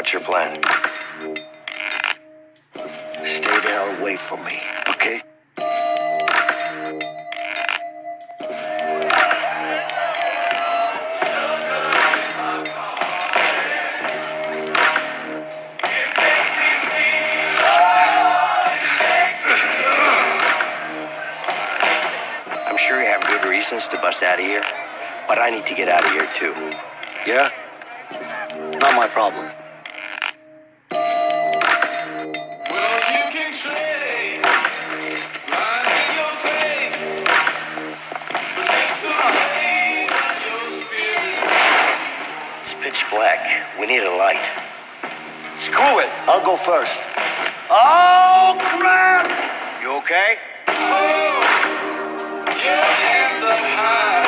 What's 0.00 0.14
your 0.14 0.22
plan? 0.22 0.54
Stay 3.22 3.60
the 3.60 3.68
hell 3.68 4.00
away 4.00 4.16
from 4.16 4.42
me, 4.46 4.58
okay? 4.88 5.20
I'm 22.66 22.78
sure 22.78 23.02
you 23.02 23.06
have 23.06 23.20
good 23.26 23.44
reasons 23.46 23.86
to 23.88 23.98
bust 23.98 24.22
out 24.22 24.38
of 24.38 24.46
here, 24.46 24.62
but 25.28 25.38
I 25.38 25.50
need 25.50 25.66
to 25.66 25.74
get 25.74 25.90
out 25.90 26.06
of 26.06 26.12
here 26.12 26.26
too. 26.32 26.54
Yeah? 27.26 27.50
Not 28.78 28.96
my 28.96 29.06
problem. 29.06 29.59
First. 46.64 47.00
Oh, 47.70 48.52
crap! 48.76 49.24
You 49.80 49.96
okay? 50.04 50.36
Your 52.60 52.84
hands 53.00 53.42
up 53.42 53.56
high. 53.56 54.20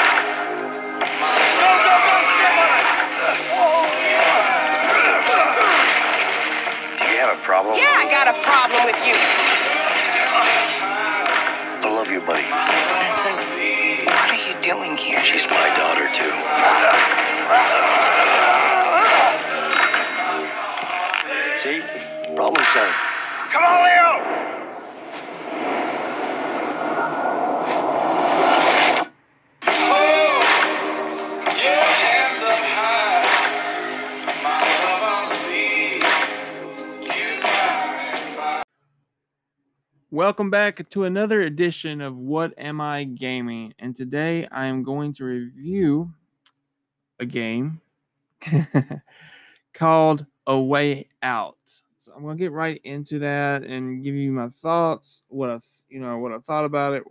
Do 6.96 7.04
you 7.12 7.18
have 7.20 7.36
a 7.36 7.40
problem? 7.42 7.76
Yeah, 7.76 7.92
I 8.00 8.08
got 8.08 8.28
a 8.28 8.36
problem 8.40 8.80
with 8.88 8.96
you. 9.04 9.14
I 11.84 11.92
love 11.92 12.08
you, 12.08 12.20
buddy. 12.20 12.48
Vincent, 13.04 13.36
what 14.08 14.30
are 14.30 14.40
you 14.48 14.56
doing 14.62 14.96
here? 14.96 15.22
She's 15.22 15.46
my 15.48 15.68
daughter 15.76 16.08
too. 16.14 16.32
Problem 22.36 22.64
solved. 22.64 22.94
Come 23.50 23.62
on, 23.62 23.84
Leo! 23.84 24.10
Your 31.60 31.84
hands 32.00 32.42
up 32.42 32.58
high. 32.72 33.22
My 34.42 34.58
love, 34.82 35.02
I'll 35.04 35.24
see 35.24 35.96
you 37.04 37.40
by. 38.36 38.62
Welcome 40.10 40.48
back 40.48 40.88
to 40.88 41.04
another 41.04 41.42
edition 41.42 42.00
of 42.00 42.16
What 42.16 42.58
Am 42.58 42.80
I 42.80 43.04
Gaming? 43.04 43.74
And 43.78 43.94
today 43.94 44.48
I 44.50 44.64
am 44.66 44.82
going 44.82 45.12
to 45.14 45.24
review 45.24 46.14
a 47.20 47.26
game 47.26 47.82
called 49.74 50.24
A 50.46 50.58
Way 50.58 51.10
Out. 51.22 51.82
So 52.02 52.12
I'm 52.16 52.26
to 52.26 52.34
get 52.34 52.50
right 52.50 52.80
into 52.82 53.20
that 53.20 53.62
and 53.62 54.02
give 54.02 54.16
you 54.16 54.32
my 54.32 54.48
thoughts, 54.48 55.22
what 55.28 55.50
I, 55.50 55.60
you 55.88 56.00
know, 56.00 56.18
what 56.18 56.32
I 56.32 56.38
thought 56.38 56.64
about 56.64 56.94
it, 56.94 57.04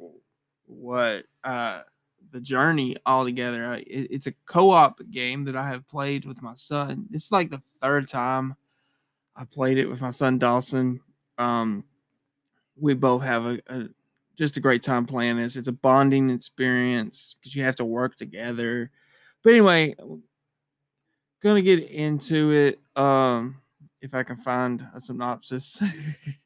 what 0.66 1.26
uh 1.46 1.84
the 2.32 2.42
journey 2.42 2.98
altogether. 3.06 3.74
It, 3.76 3.88
it's 3.88 4.28
a 4.28 4.34
co-op 4.46 5.00
game 5.10 5.46
that 5.46 5.56
I 5.56 5.70
have 5.70 5.88
played 5.88 6.26
with 6.26 6.42
my 6.42 6.56
son. 6.56 7.08
It's 7.14 7.32
like 7.32 7.52
the 7.52 7.62
third 7.82 8.10
time 8.10 8.56
I 9.36 9.46
played 9.46 9.78
it 9.78 9.88
with 9.88 10.02
my 10.02 10.10
son 10.12 10.40
Dawson. 10.40 11.00
Um 11.38 11.86
we 12.76 12.94
both 12.94 13.24
have 13.24 13.46
a, 13.46 13.60
a 13.68 13.86
just 14.38 14.58
a 14.58 14.62
great 14.62 14.84
time 14.84 15.06
playing 15.06 15.38
this. 15.38 15.56
It's 15.56 15.70
a 15.70 15.74
bonding 15.74 16.30
experience 16.30 17.38
because 17.40 17.56
you 17.56 17.64
have 17.64 17.76
to 17.78 17.86
work 17.86 18.18
together. 18.18 18.92
But 19.42 19.52
anyway, 19.52 19.96
gonna 21.42 21.62
get 21.62 21.80
into 21.80 22.52
it. 22.52 22.80
Um, 23.02 23.61
if 24.02 24.14
I 24.14 24.24
can 24.24 24.38
find 24.38 24.86
a 24.94 25.00
synopsis. 25.00 25.82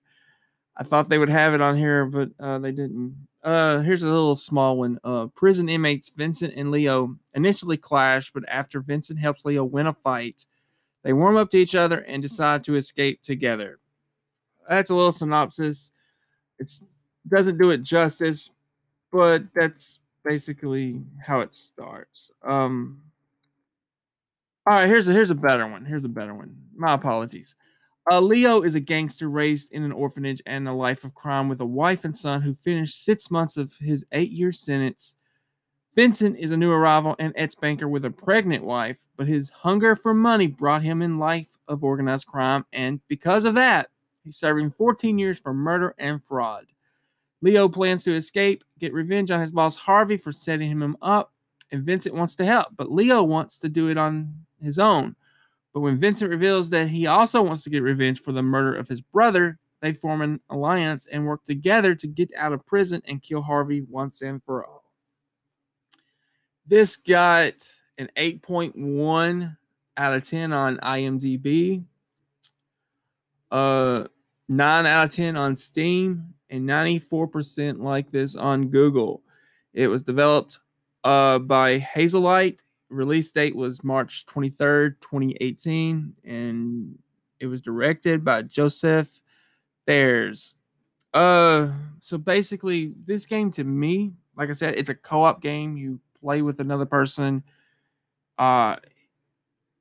I 0.77 0.83
thought 0.83 1.07
they 1.09 1.17
would 1.17 1.29
have 1.29 1.53
it 1.53 1.61
on 1.61 1.77
here, 1.77 2.05
but 2.05 2.29
uh, 2.39 2.59
they 2.59 2.71
didn't. 2.71 3.27
Uh, 3.43 3.79
here's 3.79 4.03
a 4.03 4.09
little 4.09 4.35
small 4.35 4.77
one. 4.77 4.99
Uh, 5.03 5.27
prison 5.27 5.69
inmates 5.69 6.09
Vincent 6.09 6.53
and 6.55 6.71
Leo 6.71 7.15
initially 7.33 7.77
clash, 7.77 8.31
but 8.33 8.43
after 8.49 8.81
Vincent 8.81 9.19
helps 9.19 9.45
Leo 9.45 9.63
win 9.63 9.87
a 9.87 9.93
fight, 9.93 10.45
they 11.03 11.13
warm 11.13 11.37
up 11.37 11.49
to 11.51 11.57
each 11.57 11.75
other 11.75 11.99
and 11.99 12.21
decide 12.21 12.63
to 12.65 12.75
escape 12.75 13.21
together. 13.21 13.79
That's 14.67 14.89
a 14.89 14.95
little 14.95 15.11
synopsis 15.11 15.91
it's 16.59 16.83
doesn't 17.27 17.57
do 17.57 17.71
it 17.71 17.81
justice, 17.81 18.51
but 19.11 19.43
that's 19.55 19.99
basically 20.23 21.01
how 21.25 21.41
it 21.41 21.53
starts. 21.53 22.31
Um 22.43 23.01
all 24.67 24.75
right, 24.75 24.87
here's 24.87 25.07
a 25.07 25.13
here's 25.13 25.31
a 25.31 25.35
better 25.35 25.67
one. 25.67 25.85
Here's 25.85 26.05
a 26.05 26.09
better 26.09 26.33
one. 26.33 26.55
My 26.75 26.93
apologies. 26.93 27.55
Uh, 28.09 28.19
Leo 28.19 28.61
is 28.61 28.75
a 28.75 28.79
gangster 28.79 29.27
raised 29.27 29.71
in 29.71 29.83
an 29.83 29.91
orphanage 29.91 30.41
and 30.45 30.67
a 30.67 30.73
life 30.73 31.03
of 31.03 31.15
crime 31.15 31.49
with 31.49 31.59
a 31.59 31.65
wife 31.65 32.05
and 32.05 32.15
son 32.15 32.41
who 32.41 32.53
finished 32.53 33.03
six 33.03 33.31
months 33.31 33.57
of 33.57 33.73
his 33.79 34.05
eight 34.11 34.29
year 34.29 34.51
sentence. 34.51 35.15
Vincent 35.95 36.37
is 36.37 36.51
a 36.51 36.57
new 36.57 36.71
arrival 36.71 37.15
and 37.17 37.33
ex 37.35 37.55
banker 37.55 37.87
with 37.87 38.05
a 38.05 38.11
pregnant 38.11 38.63
wife, 38.63 38.97
but 39.17 39.27
his 39.27 39.49
hunger 39.49 39.95
for 39.95 40.13
money 40.13 40.45
brought 40.45 40.83
him 40.83 41.01
in 41.01 41.17
life 41.17 41.47
of 41.67 41.83
organized 41.83 42.27
crime, 42.27 42.65
and 42.71 42.99
because 43.07 43.45
of 43.45 43.55
that, 43.55 43.89
He's 44.25 44.37
serving 44.37 44.71
14 44.71 45.19
years 45.19 45.39
for 45.39 45.53
murder 45.53 45.93
and 45.99 46.21
fraud. 46.21 46.65
Leo 47.41 47.69
plans 47.69 48.03
to 48.03 48.15
escape, 48.15 48.63
get 48.79 48.91
revenge 48.91 49.29
on 49.29 49.39
his 49.39 49.51
boss 49.51 49.75
Harvey 49.75 50.17
for 50.17 50.31
setting 50.31 50.71
him 50.71 50.97
up, 51.01 51.31
and 51.71 51.83
Vincent 51.83 52.15
wants 52.15 52.35
to 52.37 52.45
help, 52.45 52.69
but 52.75 52.91
Leo 52.91 53.21
wants 53.21 53.59
to 53.59 53.69
do 53.69 53.87
it 53.87 53.97
on 53.97 54.33
his 54.65 54.79
own. 54.79 55.15
But 55.73 55.81
when 55.81 55.99
Vincent 55.99 56.29
reveals 56.29 56.69
that 56.71 56.89
he 56.89 57.07
also 57.07 57.41
wants 57.41 57.63
to 57.63 57.69
get 57.69 57.83
revenge 57.83 58.21
for 58.21 58.31
the 58.31 58.41
murder 58.41 58.75
of 58.75 58.87
his 58.87 59.01
brother, 59.01 59.59
they 59.81 59.93
form 59.93 60.21
an 60.21 60.39
alliance 60.49 61.05
and 61.11 61.25
work 61.25 61.43
together 61.43 61.95
to 61.95 62.07
get 62.07 62.29
out 62.35 62.53
of 62.53 62.65
prison 62.65 63.01
and 63.05 63.21
kill 63.21 63.41
Harvey 63.41 63.81
once 63.81 64.21
and 64.21 64.41
for 64.43 64.65
all. 64.65 64.83
This 66.65 66.95
got 66.95 67.53
an 67.97 68.09
8.1 68.17 69.57
out 69.97 70.13
of 70.13 70.27
10 70.27 70.53
on 70.53 70.77
IMDb. 70.77 71.83
Uh 73.51 74.05
9 74.47 74.85
out 74.85 75.03
of 75.05 75.09
10 75.09 75.35
on 75.37 75.55
Steam 75.55 76.33
and 76.49 76.67
94% 76.67 77.81
like 77.81 78.11
this 78.11 78.35
on 78.35 78.67
Google. 78.67 79.23
It 79.73 79.87
was 79.87 80.03
developed 80.03 80.59
uh, 81.03 81.39
by 81.39 81.79
Hazelight. 81.79 82.59
Release 82.89 83.31
date 83.31 83.55
was 83.55 83.83
March 83.83 84.25
23rd, 84.25 84.95
2018, 85.01 86.15
and 86.23 86.97
it 87.39 87.47
was 87.47 87.61
directed 87.61 88.23
by 88.23 88.43
Joseph 88.43 89.09
Fares. 89.85 90.55
Uh, 91.13 91.69
so 92.01 92.17
basically, 92.17 92.93
this 93.05 93.25
game 93.25 93.51
to 93.51 93.63
me, 93.63 94.13
like 94.37 94.49
I 94.49 94.53
said, 94.53 94.75
it's 94.77 94.89
a 94.89 94.95
co-op 94.95 95.41
game. 95.41 95.77
You 95.77 95.99
play 96.21 96.41
with 96.41 96.59
another 96.59 96.85
person. 96.85 97.43
Uh, 98.37 98.77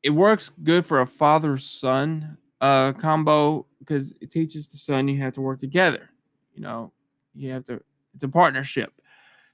it 0.02 0.10
works 0.10 0.50
good 0.50 0.84
for 0.86 1.00
a 1.00 1.06
father-son 1.06 2.36
uh 2.60 2.92
combo 2.92 3.66
because 3.80 4.14
it 4.20 4.30
teaches 4.30 4.68
the 4.68 4.76
son 4.76 5.08
you 5.08 5.18
have 5.20 5.32
to 5.34 5.40
work 5.40 5.60
together. 5.60 6.08
You 6.54 6.62
know, 6.62 6.92
you 7.34 7.50
have 7.50 7.64
to. 7.64 7.80
It's 8.14 8.24
a 8.24 8.28
partnership. 8.28 8.92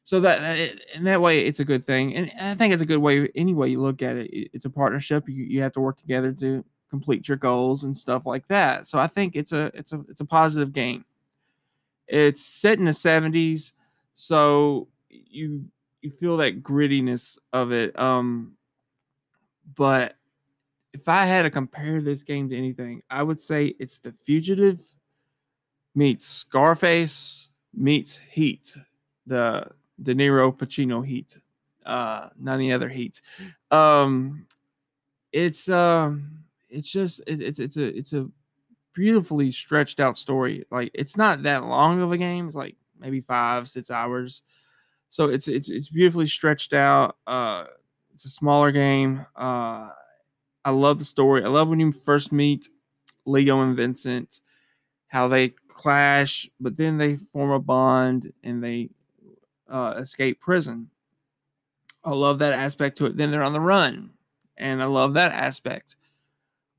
So 0.02 0.20
that 0.20 0.58
in 0.94 1.04
that 1.04 1.20
way, 1.20 1.46
it's 1.46 1.60
a 1.60 1.64
good 1.64 1.86
thing, 1.86 2.16
and 2.16 2.32
I 2.40 2.54
think 2.54 2.72
it's 2.72 2.82
a 2.82 2.86
good 2.86 2.98
way. 2.98 3.28
Any 3.34 3.54
way 3.54 3.68
you 3.68 3.80
look 3.80 4.02
at 4.02 4.16
it, 4.16 4.30
it- 4.32 4.50
it's 4.52 4.64
a 4.64 4.70
partnership. 4.70 5.28
You 5.28 5.44
you 5.44 5.62
have 5.62 5.72
to 5.72 5.80
work 5.80 5.98
together 6.00 6.32
to 6.32 6.64
complete 6.90 7.28
your 7.28 7.36
goals 7.36 7.84
and 7.84 7.96
stuff 7.96 8.26
like 8.26 8.48
that. 8.48 8.88
So 8.88 8.98
I 8.98 9.06
think 9.06 9.36
it's 9.36 9.52
a 9.52 9.70
it's 9.74 9.92
a 9.92 10.04
it's 10.08 10.20
a 10.20 10.24
positive 10.24 10.72
game. 10.72 11.04
It's 12.08 12.44
set 12.44 12.78
in 12.78 12.86
the 12.86 12.92
seventies, 12.92 13.72
so 14.12 14.88
you 15.08 15.66
you 16.02 16.10
feel 16.10 16.38
that 16.38 16.62
grittiness 16.62 17.38
of 17.52 17.70
it. 17.72 17.96
Um, 17.98 18.56
but 19.76 20.16
if 20.92 21.08
I 21.08 21.26
had 21.26 21.42
to 21.42 21.50
compare 21.50 22.00
this 22.02 22.22
game 22.24 22.48
to 22.50 22.56
anything, 22.56 23.02
I 23.10 23.22
would 23.22 23.40
say 23.40 23.74
it's 23.78 23.98
The 23.98 24.12
Fugitive 24.12 24.80
meets 25.94 26.26
Scarface 26.26 27.48
meets 27.74 28.16
Heat, 28.30 28.76
the 29.26 29.66
De 30.02 30.14
Niro 30.14 30.56
Pacino 30.56 31.04
Heat, 31.06 31.38
uh, 31.84 32.28
not 32.38 32.54
any 32.54 32.72
other 32.72 32.88
Heat. 32.88 33.20
Um, 33.70 34.46
it's 35.32 35.68
um, 35.68 36.44
it's 36.68 36.90
just 36.90 37.20
it, 37.26 37.40
it's 37.40 37.58
it's 37.58 37.76
a 37.76 37.86
it's 37.86 38.12
a 38.12 38.28
beautifully 38.92 39.52
stretched 39.52 40.00
out 40.00 40.18
story. 40.18 40.64
Like 40.70 40.90
it's 40.94 41.16
not 41.16 41.42
that 41.44 41.64
long 41.64 42.00
of 42.02 42.12
a 42.12 42.18
game. 42.18 42.46
It's 42.46 42.56
like 42.56 42.76
maybe 42.98 43.20
five 43.20 43.68
six 43.68 43.90
hours. 43.90 44.42
So 45.08 45.28
it's 45.28 45.48
it's 45.48 45.68
it's 45.70 45.88
beautifully 45.88 46.26
stretched 46.26 46.72
out. 46.72 47.16
Uh, 47.26 47.64
it's 48.14 48.24
a 48.24 48.30
smaller 48.30 48.72
game. 48.72 49.26
Uh, 49.36 49.88
I 50.64 50.70
love 50.70 50.98
the 50.98 51.04
story. 51.04 51.44
I 51.44 51.48
love 51.48 51.68
when 51.68 51.80
you 51.80 51.90
first 51.92 52.32
meet 52.32 52.68
Leo 53.24 53.60
and 53.62 53.76
Vincent, 53.76 54.40
how 55.08 55.28
they 55.28 55.50
clash, 55.68 56.48
but 56.60 56.76
then 56.76 56.98
they 56.98 57.16
form 57.16 57.50
a 57.50 57.58
bond 57.58 58.32
and 58.44 58.62
they 58.62 58.90
uh, 59.70 59.94
escape 59.98 60.40
prison. 60.40 60.90
I 62.04 62.10
love 62.10 62.38
that 62.40 62.52
aspect 62.52 62.98
to 62.98 63.06
it. 63.06 63.16
Then 63.16 63.30
they're 63.30 63.42
on 63.42 63.52
the 63.52 63.60
run, 63.60 64.10
and 64.56 64.82
I 64.82 64.86
love 64.86 65.14
that 65.14 65.32
aspect. 65.32 65.96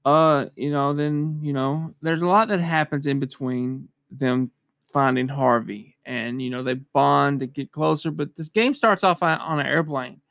Uh, 0.03 0.45
you 0.55 0.71
know, 0.71 0.93
then 0.93 1.39
you 1.41 1.53
know, 1.53 1.93
there's 2.01 2.21
a 2.21 2.27
lot 2.27 2.47
that 2.47 2.59
happens 2.59 3.07
in 3.07 3.19
between 3.19 3.87
them 4.09 4.51
finding 4.91 5.27
Harvey, 5.27 5.95
and 6.05 6.41
you 6.41 6.49
know, 6.49 6.63
they 6.63 6.73
bond, 6.73 7.41
they 7.41 7.47
get 7.47 7.71
closer. 7.71 8.11
But 8.11 8.35
this 8.35 8.49
game 8.49 8.73
starts 8.73 9.03
off 9.03 9.21
on 9.23 9.39
on 9.39 9.59
an 9.59 9.67
airplane, 9.67 10.21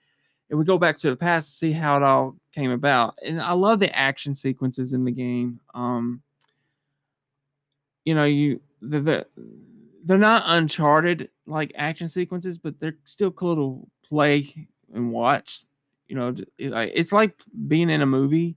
and 0.48 0.58
we 0.58 0.64
go 0.64 0.78
back 0.78 0.96
to 0.98 1.10
the 1.10 1.16
past 1.16 1.48
to 1.48 1.54
see 1.54 1.72
how 1.72 1.96
it 1.96 2.02
all 2.02 2.36
came 2.52 2.72
about. 2.72 3.16
And 3.24 3.40
I 3.40 3.52
love 3.52 3.78
the 3.78 3.96
action 3.96 4.34
sequences 4.34 4.92
in 4.92 5.04
the 5.04 5.12
game. 5.12 5.60
Um, 5.72 6.22
you 8.04 8.14
know, 8.14 8.24
you 8.24 8.60
the, 8.82 9.00
the 9.00 9.26
they're 10.04 10.18
not 10.18 10.44
uncharted 10.46 11.30
like 11.46 11.72
action 11.76 12.08
sequences, 12.08 12.58
but 12.58 12.80
they're 12.80 12.96
still 13.04 13.30
cool 13.30 13.56
to 13.56 14.08
play 14.08 14.68
and 14.94 15.12
watch. 15.12 15.64
You 16.08 16.16
know, 16.16 16.34
it's 16.58 17.12
like 17.12 17.40
being 17.68 17.90
in 17.90 18.02
a 18.02 18.06
movie. 18.06 18.56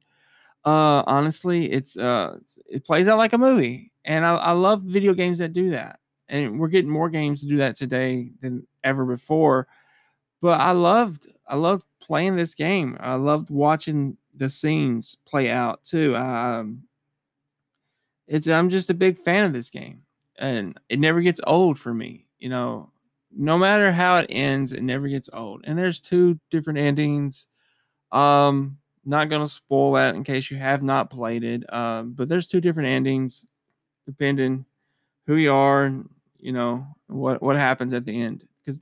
Uh, 0.65 1.03
honestly, 1.07 1.71
it's 1.71 1.97
uh, 1.97 2.37
it 2.67 2.85
plays 2.85 3.07
out 3.07 3.17
like 3.17 3.33
a 3.33 3.37
movie, 3.37 3.91
and 4.05 4.25
I, 4.25 4.35
I 4.35 4.51
love 4.51 4.81
video 4.83 5.13
games 5.13 5.39
that 5.39 5.53
do 5.53 5.71
that. 5.71 5.99
And 6.29 6.59
we're 6.59 6.69
getting 6.69 6.89
more 6.89 7.09
games 7.09 7.41
to 7.41 7.47
do 7.47 7.57
that 7.57 7.75
today 7.75 8.31
than 8.41 8.65
ever 8.83 9.05
before. 9.05 9.67
But 10.41 10.59
I 10.61 10.71
loved, 10.71 11.27
I 11.47 11.55
loved 11.55 11.83
playing 12.01 12.35
this 12.35 12.55
game. 12.55 12.97
I 12.99 13.15
loved 13.15 13.49
watching 13.49 14.17
the 14.35 14.49
scenes 14.49 15.17
play 15.25 15.49
out 15.49 15.83
too. 15.83 16.15
Um, 16.15 16.83
it's 18.27 18.47
I'm 18.47 18.69
just 18.69 18.89
a 18.89 18.93
big 18.93 19.17
fan 19.19 19.45
of 19.45 19.53
this 19.53 19.69
game, 19.69 20.02
and 20.37 20.79
it 20.89 20.99
never 20.99 21.21
gets 21.21 21.41
old 21.45 21.79
for 21.79 21.93
me. 21.93 22.27
You 22.39 22.49
know, 22.49 22.91
no 23.31 23.57
matter 23.57 23.91
how 23.91 24.17
it 24.17 24.27
ends, 24.29 24.71
it 24.73 24.83
never 24.83 25.07
gets 25.07 25.29
old. 25.33 25.61
And 25.65 25.77
there's 25.77 26.01
two 26.01 26.39
different 26.51 26.79
endings. 26.79 27.47
Um, 28.11 28.77
not 29.05 29.29
gonna 29.29 29.47
spoil 29.47 29.93
that 29.93 30.15
in 30.15 30.23
case 30.23 30.51
you 30.51 30.57
have 30.57 30.83
not 30.83 31.09
played 31.09 31.43
it. 31.43 31.71
Um, 31.73 32.13
but 32.13 32.29
there's 32.29 32.47
two 32.47 32.61
different 32.61 32.89
endings, 32.89 33.45
depending 34.07 34.65
who 35.27 35.35
you 35.35 35.53
are 35.53 35.85
and 35.85 36.09
you 36.39 36.51
know 36.53 36.87
what 37.07 37.41
what 37.41 37.55
happens 37.55 37.93
at 37.93 38.05
the 38.05 38.21
end. 38.21 38.45
Because 38.65 38.79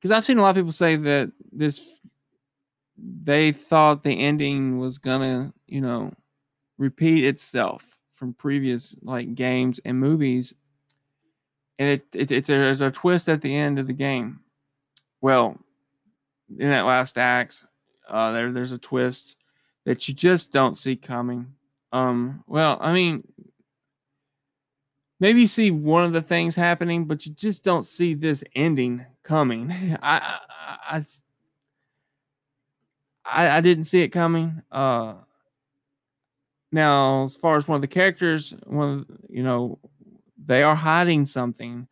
because 0.00 0.10
I've 0.10 0.24
seen 0.24 0.38
a 0.38 0.42
lot 0.42 0.50
of 0.50 0.56
people 0.56 0.72
say 0.72 0.96
that 0.96 1.32
this 1.52 2.00
they 2.96 3.52
thought 3.52 4.02
the 4.02 4.18
ending 4.20 4.78
was 4.78 4.98
gonna 4.98 5.52
you 5.66 5.80
know 5.80 6.12
repeat 6.78 7.24
itself 7.24 7.97
from 8.18 8.34
previous 8.34 8.96
like 9.02 9.34
games 9.34 9.78
and 9.84 9.98
movies 9.98 10.54
and 11.78 11.90
it, 11.90 12.06
it, 12.12 12.30
it 12.32 12.44
there's 12.46 12.80
a 12.80 12.90
twist 12.90 13.28
at 13.28 13.40
the 13.40 13.54
end 13.54 13.78
of 13.78 13.86
the 13.86 13.92
game. 13.92 14.40
Well 15.20 15.56
in 16.58 16.70
that 16.70 16.86
last 16.86 17.16
act 17.18 17.64
uh 18.08 18.32
there 18.32 18.50
there's 18.50 18.72
a 18.72 18.78
twist 18.78 19.36
that 19.84 20.08
you 20.08 20.14
just 20.14 20.52
don't 20.52 20.76
see 20.76 20.96
coming. 20.96 21.54
Um 21.92 22.42
well 22.46 22.76
i 22.80 22.92
mean 22.92 23.26
maybe 25.20 25.40
you 25.40 25.46
see 25.46 25.70
one 25.70 26.04
of 26.04 26.12
the 26.12 26.22
things 26.22 26.56
happening 26.56 27.04
but 27.04 27.24
you 27.24 27.32
just 27.32 27.62
don't 27.62 27.84
see 27.86 28.14
this 28.14 28.42
ending 28.54 29.06
coming. 29.22 29.70
I 30.02 30.40
i, 30.90 31.04
I, 33.24 33.58
I 33.58 33.60
didn't 33.60 33.84
see 33.84 34.02
it 34.02 34.08
coming. 34.08 34.62
Uh, 34.72 35.14
now, 36.72 37.24
as 37.24 37.36
far 37.36 37.56
as 37.56 37.66
one 37.68 37.76
of 37.76 37.82
the 37.82 37.88
characters, 37.88 38.54
one 38.66 39.06
the- 39.08 39.18
you 39.34 39.42
know, 39.42 39.78
they 40.44 40.62
are 40.62 40.74
hiding 40.76 41.26
something. 41.26 41.88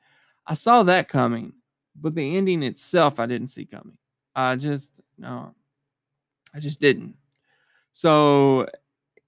I 0.46 0.54
saw 0.54 0.82
that 0.84 1.08
coming, 1.08 1.54
but 1.94 2.14
the 2.14 2.36
ending 2.36 2.62
itself, 2.62 3.18
I 3.20 3.26
didn't 3.26 3.48
see 3.48 3.66
coming. 3.66 3.98
I 4.34 4.56
just 4.56 5.00
no, 5.18 5.54
I 6.54 6.60
just 6.60 6.80
didn't. 6.80 7.16
So 7.92 8.68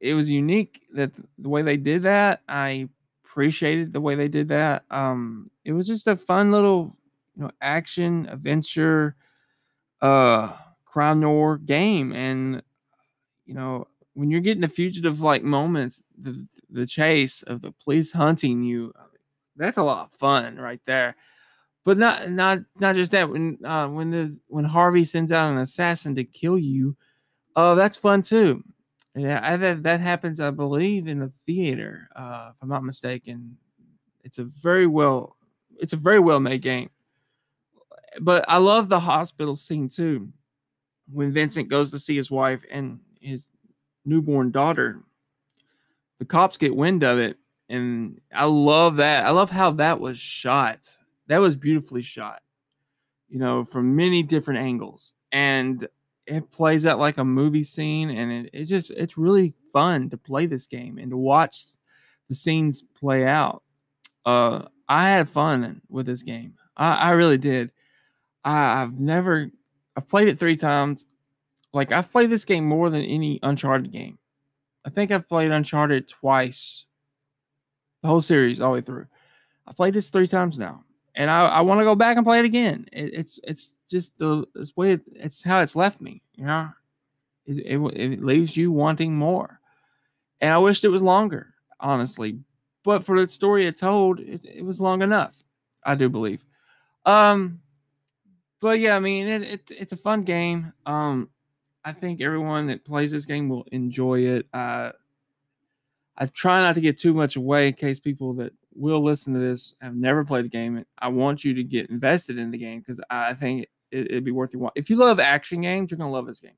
it 0.00 0.14
was 0.14 0.30
unique 0.30 0.82
that 0.94 1.12
the 1.38 1.48
way 1.48 1.62
they 1.62 1.76
did 1.78 2.04
that. 2.04 2.42
I 2.48 2.88
appreciated 3.24 3.92
the 3.92 4.00
way 4.00 4.14
they 4.14 4.28
did 4.28 4.48
that. 4.48 4.84
Um, 4.90 5.50
it 5.64 5.72
was 5.72 5.86
just 5.88 6.06
a 6.06 6.16
fun 6.16 6.52
little, 6.52 6.96
you 7.36 7.44
know, 7.44 7.50
action 7.62 8.28
adventure, 8.30 9.16
uh, 10.02 10.52
crime 10.86 11.20
noir 11.20 11.58
game, 11.58 12.12
and 12.12 12.62
you 13.46 13.54
know, 13.54 13.88
when 14.18 14.32
you're 14.32 14.40
getting 14.40 14.62
the 14.62 14.68
fugitive 14.68 15.20
like 15.20 15.44
moments, 15.44 16.02
the 16.20 16.44
the 16.70 16.84
chase 16.84 17.42
of 17.44 17.62
the 17.62 17.72
police 17.84 18.10
hunting 18.10 18.64
you, 18.64 18.92
uh, 18.98 19.04
that's 19.54 19.78
a 19.78 19.82
lot 19.82 20.06
of 20.06 20.10
fun 20.10 20.56
right 20.56 20.80
there. 20.86 21.14
But 21.84 21.98
not 21.98 22.28
not 22.28 22.58
not 22.80 22.96
just 22.96 23.12
that. 23.12 23.30
When 23.30 23.64
uh, 23.64 23.86
when 23.86 24.10
the 24.10 24.36
when 24.48 24.64
Harvey 24.64 25.04
sends 25.04 25.30
out 25.30 25.52
an 25.52 25.58
assassin 25.58 26.16
to 26.16 26.24
kill 26.24 26.58
you, 26.58 26.96
oh, 27.54 27.76
that's 27.76 27.96
fun 27.96 28.22
too. 28.22 28.64
Yeah, 29.14 29.38
I, 29.40 29.56
that 29.56 29.84
that 29.84 30.00
happens, 30.00 30.40
I 30.40 30.50
believe, 30.50 31.06
in 31.06 31.20
the 31.20 31.30
theater, 31.46 32.08
uh, 32.16 32.50
if 32.50 32.56
I'm 32.60 32.68
not 32.68 32.82
mistaken. 32.82 33.56
It's 34.24 34.38
a 34.38 34.44
very 34.44 34.88
well, 34.88 35.36
it's 35.80 35.92
a 35.92 35.96
very 35.96 36.18
well 36.18 36.40
made 36.40 36.62
game. 36.62 36.90
But 38.20 38.44
I 38.48 38.56
love 38.56 38.88
the 38.88 38.98
hospital 38.98 39.54
scene 39.54 39.88
too, 39.88 40.32
when 41.08 41.32
Vincent 41.32 41.68
goes 41.68 41.92
to 41.92 42.00
see 42.00 42.16
his 42.16 42.32
wife 42.32 42.64
and 42.68 42.98
his 43.20 43.48
newborn 44.08 44.50
daughter. 44.50 45.02
The 46.18 46.24
cops 46.24 46.56
get 46.56 46.74
wind 46.74 47.04
of 47.04 47.18
it, 47.18 47.38
and 47.68 48.20
I 48.34 48.46
love 48.46 48.96
that. 48.96 49.26
I 49.26 49.30
love 49.30 49.50
how 49.50 49.72
that 49.72 50.00
was 50.00 50.18
shot. 50.18 50.96
That 51.28 51.38
was 51.38 51.54
beautifully 51.54 52.02
shot, 52.02 52.40
you 53.28 53.38
know, 53.38 53.64
from 53.64 53.94
many 53.94 54.22
different 54.22 54.60
angles, 54.60 55.12
and 55.30 55.86
it 56.26 56.50
plays 56.50 56.86
out 56.86 56.98
like 56.98 57.18
a 57.18 57.24
movie 57.24 57.64
scene, 57.64 58.10
and 58.10 58.32
it, 58.32 58.50
it's 58.52 58.70
just 58.70 58.90
it's 58.92 59.18
really 59.18 59.54
fun 59.72 60.10
to 60.10 60.16
play 60.16 60.46
this 60.46 60.66
game 60.66 60.98
and 60.98 61.10
to 61.10 61.16
watch 61.16 61.66
the 62.28 62.34
scenes 62.34 62.82
play 62.98 63.26
out. 63.26 63.62
Uh, 64.24 64.66
I 64.88 65.10
had 65.10 65.28
fun 65.28 65.82
with 65.88 66.06
this 66.06 66.22
game. 66.22 66.54
I, 66.76 66.94
I 66.94 67.10
really 67.10 67.38
did. 67.38 67.70
I, 68.44 68.82
I've 68.82 68.98
never, 68.98 69.50
I've 69.96 70.08
played 70.08 70.28
it 70.28 70.38
three 70.38 70.56
times. 70.56 71.06
Like 71.72 71.92
I've 71.92 72.10
played 72.10 72.30
this 72.30 72.44
game 72.44 72.64
more 72.64 72.90
than 72.90 73.02
any 73.02 73.38
Uncharted 73.42 73.92
game. 73.92 74.18
I 74.84 74.90
think 74.90 75.10
I've 75.10 75.28
played 75.28 75.50
Uncharted 75.50 76.08
twice, 76.08 76.86
the 78.02 78.08
whole 78.08 78.22
series 78.22 78.60
all 78.60 78.70
the 78.70 78.74
way 78.74 78.80
through. 78.80 79.06
I 79.66 79.72
played 79.72 79.94
this 79.94 80.08
three 80.08 80.28
times 80.28 80.58
now, 80.58 80.84
and 81.14 81.30
I, 81.30 81.46
I 81.46 81.60
want 81.60 81.80
to 81.80 81.84
go 81.84 81.94
back 81.94 82.16
and 82.16 82.24
play 82.24 82.38
it 82.38 82.46
again. 82.46 82.86
It, 82.92 83.12
it's 83.12 83.40
it's 83.44 83.74
just 83.90 84.16
the 84.18 84.46
it's 84.54 84.76
way 84.76 84.92
it, 84.92 85.00
it's 85.12 85.42
how 85.42 85.60
it's 85.60 85.76
left 85.76 86.00
me. 86.00 86.22
You 86.36 86.46
know, 86.46 86.70
it, 87.46 87.58
it 87.58 87.78
it 87.96 88.24
leaves 88.24 88.56
you 88.56 88.72
wanting 88.72 89.14
more, 89.14 89.60
and 90.40 90.52
I 90.52 90.58
wished 90.58 90.84
it 90.84 90.88
was 90.88 91.02
longer, 91.02 91.54
honestly. 91.80 92.38
But 92.82 93.04
for 93.04 93.20
the 93.20 93.28
story 93.28 93.66
it 93.66 93.78
told, 93.78 94.20
it, 94.20 94.40
it 94.44 94.64
was 94.64 94.80
long 94.80 95.02
enough. 95.02 95.36
I 95.84 95.94
do 95.94 96.08
believe. 96.08 96.44
Um, 97.04 97.60
but 98.60 98.80
yeah, 98.80 98.96
I 98.96 99.00
mean, 99.00 99.26
it, 99.26 99.42
it 99.42 99.70
it's 99.70 99.92
a 99.92 99.96
fun 99.96 100.22
game. 100.22 100.72
Um, 100.86 101.28
I 101.84 101.92
think 101.92 102.20
everyone 102.20 102.66
that 102.66 102.84
plays 102.84 103.12
this 103.12 103.24
game 103.24 103.48
will 103.48 103.66
enjoy 103.72 104.20
it. 104.20 104.46
I 106.18 106.26
try 106.26 106.60
not 106.60 106.74
to 106.74 106.80
get 106.80 106.98
too 106.98 107.14
much 107.14 107.36
away 107.36 107.68
in 107.68 107.74
case 107.74 108.00
people 108.00 108.34
that 108.34 108.52
will 108.74 109.02
listen 109.02 109.34
to 109.34 109.40
this 109.40 109.74
have 109.80 109.94
never 109.94 110.24
played 110.24 110.44
the 110.44 110.48
game. 110.48 110.84
I 110.98 111.08
want 111.08 111.44
you 111.44 111.54
to 111.54 111.62
get 111.62 111.90
invested 111.90 112.38
in 112.38 112.50
the 112.50 112.58
game 112.58 112.80
because 112.80 113.00
I 113.08 113.34
think 113.34 113.66
it, 113.92 114.10
it'd 114.10 114.24
be 114.24 114.32
worth 114.32 114.52
your 114.52 114.62
while. 114.62 114.72
If 114.74 114.90
you 114.90 114.96
love 114.96 115.20
action 115.20 115.60
games, 115.60 115.90
you're 115.90 115.98
gonna 115.98 116.10
love 116.10 116.26
this 116.26 116.40
game. 116.40 116.56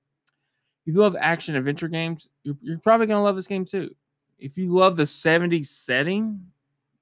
If 0.86 0.94
you 0.94 1.00
love 1.00 1.14
action 1.18 1.56
adventure 1.56 1.88
games, 1.88 2.30
you're, 2.42 2.56
you're 2.62 2.78
probably 2.78 3.06
gonna 3.06 3.22
love 3.22 3.36
this 3.36 3.46
game 3.46 3.66
too. 3.66 3.94
If 4.38 4.56
you 4.56 4.72
love 4.72 4.96
the 4.96 5.04
70s 5.04 5.66
setting, 5.66 6.46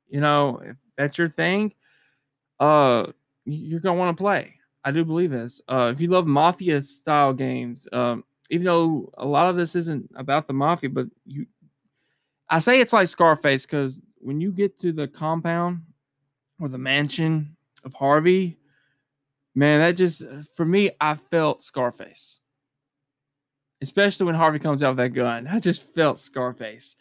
you 0.09 0.21
know, 0.21 0.61
if 0.65 0.77
that's 0.97 1.17
your 1.17 1.29
thing, 1.29 1.75
uh, 2.59 3.07
you're 3.45 3.81
gonna 3.81 3.99
want 3.99 4.17
to 4.17 4.21
play. 4.21 4.55
I 4.85 4.91
do 4.91 5.05
believe 5.05 5.31
this. 5.31 5.61
Uh, 5.69 5.91
if 5.93 6.01
you 6.01 6.09
love 6.09 6.27
mafia 6.27 6.83
style 6.83 7.35
games, 7.35 7.89
um, 7.93 8.25
even 8.51 8.65
though 8.65 9.11
a 9.19 9.27
lot 9.27 9.51
of 9.51 9.57
this 9.57 9.75
isn't 9.77 10.11
about 10.15 10.47
the 10.47 10.55
mafia, 10.55 10.89
but 10.89 11.09
you, 11.27 11.47
I 12.49 12.61
say 12.61 12.81
it's 12.81 12.93
like 12.93 13.09
Scarface 13.09 13.67
because 13.67 14.01
when 14.17 14.41
you 14.41 14.53
get 14.53 14.79
to 14.81 14.93
the 14.93 15.07
compound 15.07 15.83
or 16.61 16.69
the 16.69 16.79
mansion 16.79 17.57
of 17.85 17.95
Harvey, 17.95 18.59
man, 19.55 19.81
that 19.81 19.97
just 19.97 20.23
for 20.57 20.65
me, 20.65 20.91
I 21.01 21.15
felt 21.15 21.63
Scarface. 21.63 22.41
Especially 23.81 24.27
when 24.27 24.35
Harvey 24.35 24.59
comes 24.59 24.83
out 24.83 24.91
with 24.91 24.99
that 24.99 25.11
gun, 25.11 25.47
I 25.47 25.61
just 25.61 25.83
felt 25.95 26.19
Scarface, 26.19 26.97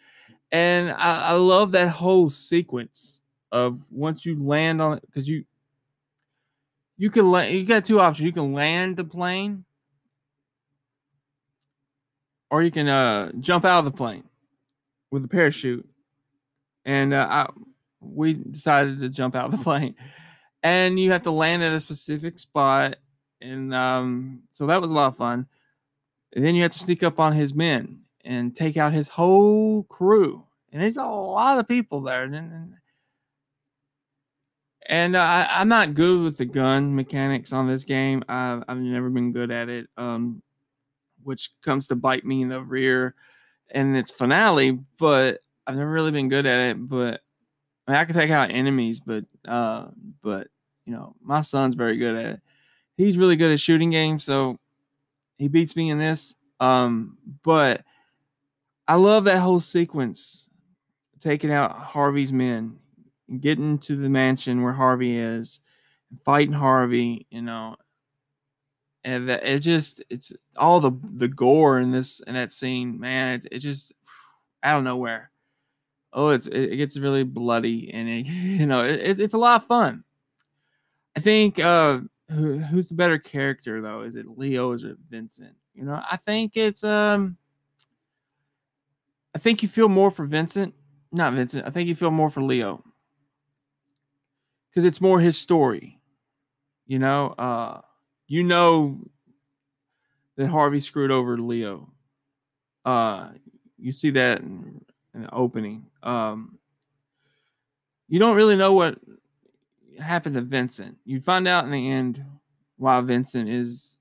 and 0.52 0.92
I, 0.92 1.30
I 1.30 1.32
love 1.34 1.72
that 1.72 1.90
whole 1.90 2.30
sequence 2.30 3.24
of 3.52 3.82
once 3.92 4.26
you 4.26 4.44
land 4.44 4.82
on 4.82 4.98
it 4.98 5.04
because 5.08 5.28
you 5.28 5.46
you 6.98 7.10
can 7.12 7.30
land. 7.30 7.54
You 7.54 7.64
got 7.64 7.86
two 7.86 8.00
options. 8.00 8.26
You 8.26 8.34
can 8.34 8.54
land 8.54 8.98
the 8.98 9.04
plane, 9.04 9.66
or 12.50 12.64
you 12.64 12.72
can 12.72 12.88
uh, 12.88 13.32
jump 13.40 13.66
out 13.66 13.80
of 13.80 13.86
the 13.86 13.92
plane 13.92 14.24
with 15.12 15.24
a 15.24 15.28
parachute. 15.28 15.88
And 16.86 17.14
uh, 17.14 17.28
I, 17.30 17.50
we 18.00 18.34
decided 18.34 19.00
to 19.00 19.10
jump 19.10 19.36
out 19.36 19.46
of 19.46 19.52
the 19.52 19.58
plane, 19.64 19.96
and 20.64 21.00
you 21.00 21.12
have 21.12 21.24
to 21.24 21.32
land 21.32 21.64
at 21.64 21.74
a 21.74 21.80
specific 21.80 22.40
spot, 22.40 22.96
and 23.42 23.74
um, 23.74 24.44
so 24.52 24.66
that 24.68 24.82
was 24.82 24.92
a 24.92 24.96
lot 24.96 25.08
of 25.08 25.18
fun. 25.18 25.48
And 26.34 26.44
then 26.44 26.56
you 26.56 26.64
have 26.64 26.72
to 26.72 26.80
sneak 26.80 27.04
up 27.04 27.20
on 27.20 27.34
his 27.34 27.54
men 27.54 28.02
and 28.26 28.56
take 28.56 28.76
out 28.76 28.92
his 28.92 29.08
whole 29.08 29.84
crew, 29.84 30.46
and 30.72 30.82
there's 30.82 30.98
a 30.98 31.06
lot 31.06 31.60
of 31.60 31.68
people 31.68 32.02
there. 32.02 32.24
And, 32.24 32.36
and, 32.36 32.74
and 34.88 35.16
uh, 35.16 35.20
I, 35.22 35.48
I'm 35.52 35.68
not 35.68 35.94
good 35.94 36.24
with 36.24 36.38
the 36.38 36.46
gun 36.46 36.96
mechanics 36.96 37.52
on 37.52 37.68
this 37.68 37.84
game. 37.84 38.24
I've, 38.28 38.64
I've 38.68 38.78
never 38.78 39.10
been 39.10 39.34
good 39.34 39.52
at 39.52 39.70
it, 39.70 39.88
um, 39.98 40.42
which 41.24 41.52
comes 41.62 41.88
to 41.88 41.96
bite 41.96 42.26
me 42.26 42.42
in 42.42 42.50
the 42.50 42.62
rear 42.62 43.16
in 43.70 43.96
its 43.96 44.12
finale. 44.12 44.80
But 44.98 45.40
I've 45.66 45.76
never 45.76 45.92
really 45.92 46.12
been 46.12 46.30
good 46.30 46.46
at 46.46 46.70
it. 46.70 46.90
But 46.90 47.22
I, 47.88 47.92
mean, 47.92 48.00
I 48.00 48.06
can 48.06 48.16
take 48.16 48.32
out 48.32 48.52
enemies, 48.52 49.00
but 49.00 49.26
uh, 49.48 49.88
but 50.22 50.48
you 50.86 50.94
know, 50.94 51.16
my 51.22 51.42
son's 51.42 51.76
very 51.76 51.98
good 51.98 52.16
at 52.16 52.26
it. 52.26 52.42
He's 52.96 53.18
really 53.18 53.36
good 53.36 53.52
at 53.52 53.60
shooting 53.60 53.92
games, 53.92 54.24
so 54.24 54.58
he 55.38 55.50
beats 55.50 55.76
me 55.76 55.90
in 55.90 56.00
this. 56.00 56.36
Um, 56.60 57.18
but 57.44 57.84
I 58.88 58.96
love 58.96 59.26
that 59.26 59.40
whole 59.40 59.60
sequence, 59.60 60.50
taking 61.20 61.52
out 61.52 61.78
Harvey's 61.78 62.32
men, 62.32 62.80
getting 63.40 63.78
to 63.80 63.96
the 63.96 64.10
mansion 64.10 64.62
where 64.62 64.74
Harvey 64.74 65.18
is, 65.18 65.62
fighting 66.24 66.54
Harvey. 66.54 67.28
You 67.30 67.42
know, 67.42 67.76
and 69.08 69.30
that 69.30 69.46
it 69.46 69.60
just 69.60 70.04
it's 70.10 70.34
all 70.58 70.82
the 70.82 70.92
the 71.16 71.30
gore 71.30 71.80
in 71.80 71.92
this 71.92 72.20
in 72.28 72.34
that 72.34 72.52
scene, 72.52 73.00
man. 73.00 73.36
It, 73.36 73.48
it 73.54 73.60
just 73.60 73.94
out 74.64 74.80
of 74.80 74.84
nowhere. 74.84 75.32
Oh, 76.12 76.30
it's 76.30 76.48
it 76.48 76.76
gets 76.76 76.98
really 76.98 77.24
bloody 77.24 77.90
and 77.94 78.10
it, 78.10 78.26
you 78.28 78.66
know 78.66 78.84
it, 78.84 79.20
it's 79.20 79.34
a 79.34 79.38
lot 79.38 79.62
of 79.62 79.68
fun. 79.68 80.04
I 81.16 81.22
think 81.22 81.58
uh 81.58 82.02
who, 82.30 82.60
who's 82.60 82.90
the 82.90 82.96
better 82.96 83.18
character 83.18 83.82
though? 83.82 84.02
Is 84.02 84.18
it 84.18 84.38
Leo 84.38 84.72
or 84.72 84.76
is 84.76 84.84
it 84.84 84.98
Vincent? 85.10 85.56
You 85.74 85.86
know, 85.86 86.02
I 86.12 86.18
think 86.18 86.58
it's 86.58 86.84
um 86.84 87.38
I 89.34 89.40
think 89.40 89.64
you 89.64 89.70
feel 89.70 89.88
more 89.88 90.12
for 90.12 90.26
Vincent, 90.26 90.74
not 91.14 91.34
Vincent. 91.34 91.66
I 91.66 91.70
think 91.70 91.88
you 91.88 91.96
feel 91.96 92.12
more 92.12 92.30
for 92.30 92.42
Leo. 92.42 92.84
Cuz 94.78 94.86
it's 94.86 95.02
more 95.02 95.20
his 95.20 95.40
story. 95.40 96.00
You 96.86 97.00
know, 97.00 97.30
uh 97.30 97.82
you 98.28 98.44
know 98.44 99.00
that 100.36 100.50
Harvey 100.50 100.82
screwed 100.82 101.10
over 101.10 101.36
Leo. 101.36 101.92
Uh 102.86 103.30
you 103.80 103.92
see 103.92 104.12
that 104.12 104.42
in, 104.42 104.86
in 105.16 105.24
the 105.24 105.34
opening. 105.34 105.88
Um 106.04 106.60
you 108.08 108.20
don't 108.20 108.36
really 108.36 108.56
know 108.56 108.74
what 108.74 109.00
happened 110.00 110.36
to 110.36 110.42
Vincent. 110.42 111.00
You 111.06 111.22
find 111.22 111.48
out 111.48 111.66
in 111.66 111.72
the 111.72 111.90
end 111.90 112.24
why 112.78 113.02
Vincent 113.02 113.50
is 113.50 113.98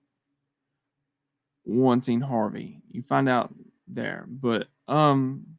wanting 1.64 2.20
Harvey. 2.20 2.82
You 2.90 3.02
find 3.02 3.30
out 3.30 3.54
there, 3.88 4.26
but 4.28 4.68
um, 4.88 5.56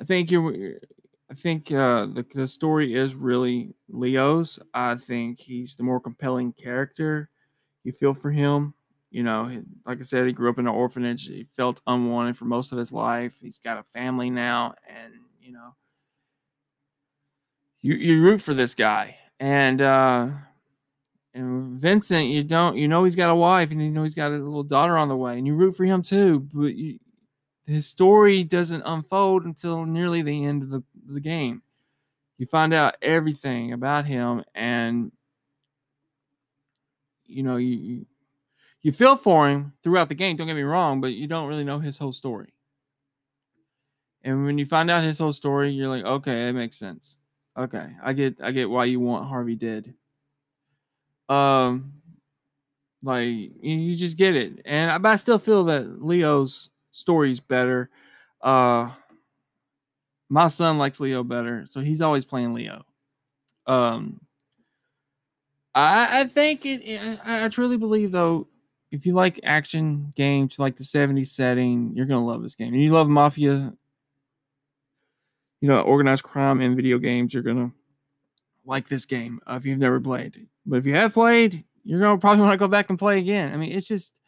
I 0.00 0.02
think 0.02 0.32
you're. 0.32 0.80
I 1.30 1.34
think 1.34 1.70
uh, 1.70 2.06
the 2.06 2.24
the 2.34 2.48
story 2.48 2.94
is 2.94 3.14
really 3.14 3.74
Leo's. 3.88 4.58
I 4.72 4.94
think 4.96 5.38
he's 5.40 5.76
the 5.76 5.82
more 5.82 6.00
compelling 6.00 6.52
character. 6.52 7.30
You 7.84 7.92
feel 7.92 8.14
for 8.14 8.30
him. 8.30 8.74
You 9.10 9.22
know, 9.22 9.62
like 9.86 9.98
I 9.98 10.02
said, 10.02 10.26
he 10.26 10.32
grew 10.32 10.50
up 10.50 10.58
in 10.58 10.66
an 10.66 10.74
orphanage. 10.74 11.26
He 11.26 11.46
felt 11.56 11.80
unwanted 11.86 12.36
for 12.36 12.44
most 12.44 12.72
of 12.72 12.78
his 12.78 12.92
life. 12.92 13.34
He's 13.40 13.58
got 13.58 13.78
a 13.78 13.84
family 13.84 14.30
now, 14.30 14.74
and 14.88 15.14
you 15.40 15.52
know, 15.52 15.74
you 17.82 17.94
you 17.94 18.22
root 18.22 18.40
for 18.42 18.54
this 18.54 18.74
guy 18.74 19.16
and 19.40 19.80
uh 19.80 20.28
and 21.34 21.78
Vincent, 21.78 22.28
you 22.28 22.42
don't, 22.42 22.76
you 22.76 22.88
know, 22.88 23.04
he's 23.04 23.14
got 23.14 23.30
a 23.30 23.34
wife, 23.34 23.70
and 23.70 23.80
you 23.82 23.90
know 23.90 24.02
he's 24.02 24.14
got 24.14 24.32
a 24.32 24.36
little 24.36 24.62
daughter 24.62 24.96
on 24.96 25.08
the 25.08 25.16
way, 25.16 25.38
and 25.38 25.46
you 25.46 25.54
root 25.54 25.76
for 25.76 25.84
him 25.84 26.02
too. 26.02 26.40
But 26.52 26.74
you, 26.74 26.98
his 27.68 27.86
story 27.86 28.42
doesn't 28.44 28.82
unfold 28.86 29.44
until 29.44 29.84
nearly 29.84 30.22
the 30.22 30.44
end 30.44 30.62
of 30.62 30.70
the, 30.70 30.82
the 31.06 31.20
game. 31.20 31.62
You 32.38 32.46
find 32.46 32.72
out 32.72 32.96
everything 33.02 33.72
about 33.72 34.06
him, 34.06 34.42
and 34.54 35.12
you 37.26 37.42
know 37.42 37.56
you, 37.56 38.06
you 38.80 38.92
feel 38.92 39.16
for 39.16 39.48
him 39.48 39.74
throughout 39.82 40.08
the 40.08 40.14
game. 40.14 40.36
Don't 40.36 40.46
get 40.46 40.56
me 40.56 40.62
wrong, 40.62 41.00
but 41.00 41.12
you 41.12 41.26
don't 41.26 41.48
really 41.48 41.64
know 41.64 41.78
his 41.78 41.98
whole 41.98 42.12
story. 42.12 42.54
And 44.22 44.44
when 44.44 44.56
you 44.56 44.66
find 44.66 44.90
out 44.90 45.04
his 45.04 45.18
whole 45.18 45.32
story, 45.32 45.70
you're 45.70 45.88
like, 45.88 46.04
okay, 46.04 46.46
that 46.46 46.52
makes 46.52 46.76
sense. 46.76 47.18
Okay, 47.56 47.88
I 48.02 48.12
get 48.14 48.36
I 48.42 48.52
get 48.52 48.70
why 48.70 48.84
you 48.84 49.00
want 49.00 49.28
Harvey 49.28 49.56
dead. 49.56 49.94
Um 51.28 51.94
like 53.02 53.26
you, 53.26 53.52
you 53.62 53.96
just 53.96 54.16
get 54.16 54.36
it. 54.36 54.60
And 54.64 54.90
I, 54.90 54.98
but 54.98 55.10
I 55.10 55.16
still 55.16 55.38
feel 55.38 55.64
that 55.64 56.02
Leo's 56.02 56.70
story's 56.98 57.40
better. 57.40 57.90
Uh 58.42 58.90
my 60.28 60.48
son 60.48 60.78
likes 60.78 61.00
Leo 61.00 61.24
better, 61.24 61.64
so 61.66 61.80
he's 61.80 62.00
always 62.00 62.24
playing 62.24 62.54
Leo. 62.54 62.84
Um 63.66 64.20
I 65.74 66.20
I 66.20 66.24
think 66.24 66.66
it 66.66 67.00
I, 67.24 67.44
I 67.44 67.48
truly 67.48 67.76
believe 67.76 68.12
though 68.12 68.48
if 68.90 69.04
you 69.04 69.12
like 69.12 69.38
action 69.44 70.12
games, 70.16 70.58
like 70.58 70.76
the 70.76 70.84
70s 70.84 71.26
setting, 71.26 71.92
you're 71.94 72.06
gonna 72.06 72.24
love 72.26 72.42
this 72.42 72.54
game. 72.54 72.72
And 72.72 72.82
you 72.82 72.90
love 72.90 73.08
mafia 73.08 73.72
you 75.60 75.68
know, 75.68 75.80
organized 75.80 76.22
crime 76.22 76.60
in 76.60 76.76
video 76.76 76.98
games, 76.98 77.34
you're 77.34 77.42
gonna 77.42 77.70
like 78.64 78.88
this 78.88 79.06
game 79.06 79.40
uh, 79.46 79.54
if 79.56 79.66
you've 79.66 79.78
never 79.78 80.00
played. 80.00 80.46
But 80.66 80.76
if 80.76 80.86
you 80.86 80.94
have 80.94 81.14
played, 81.14 81.64
you're 81.84 82.00
gonna 82.00 82.18
probably 82.18 82.42
want 82.42 82.52
to 82.52 82.58
go 82.58 82.68
back 82.68 82.90
and 82.90 82.98
play 82.98 83.18
again. 83.18 83.52
I 83.52 83.56
mean, 83.56 83.72
it's 83.72 83.88
just, 83.88 84.20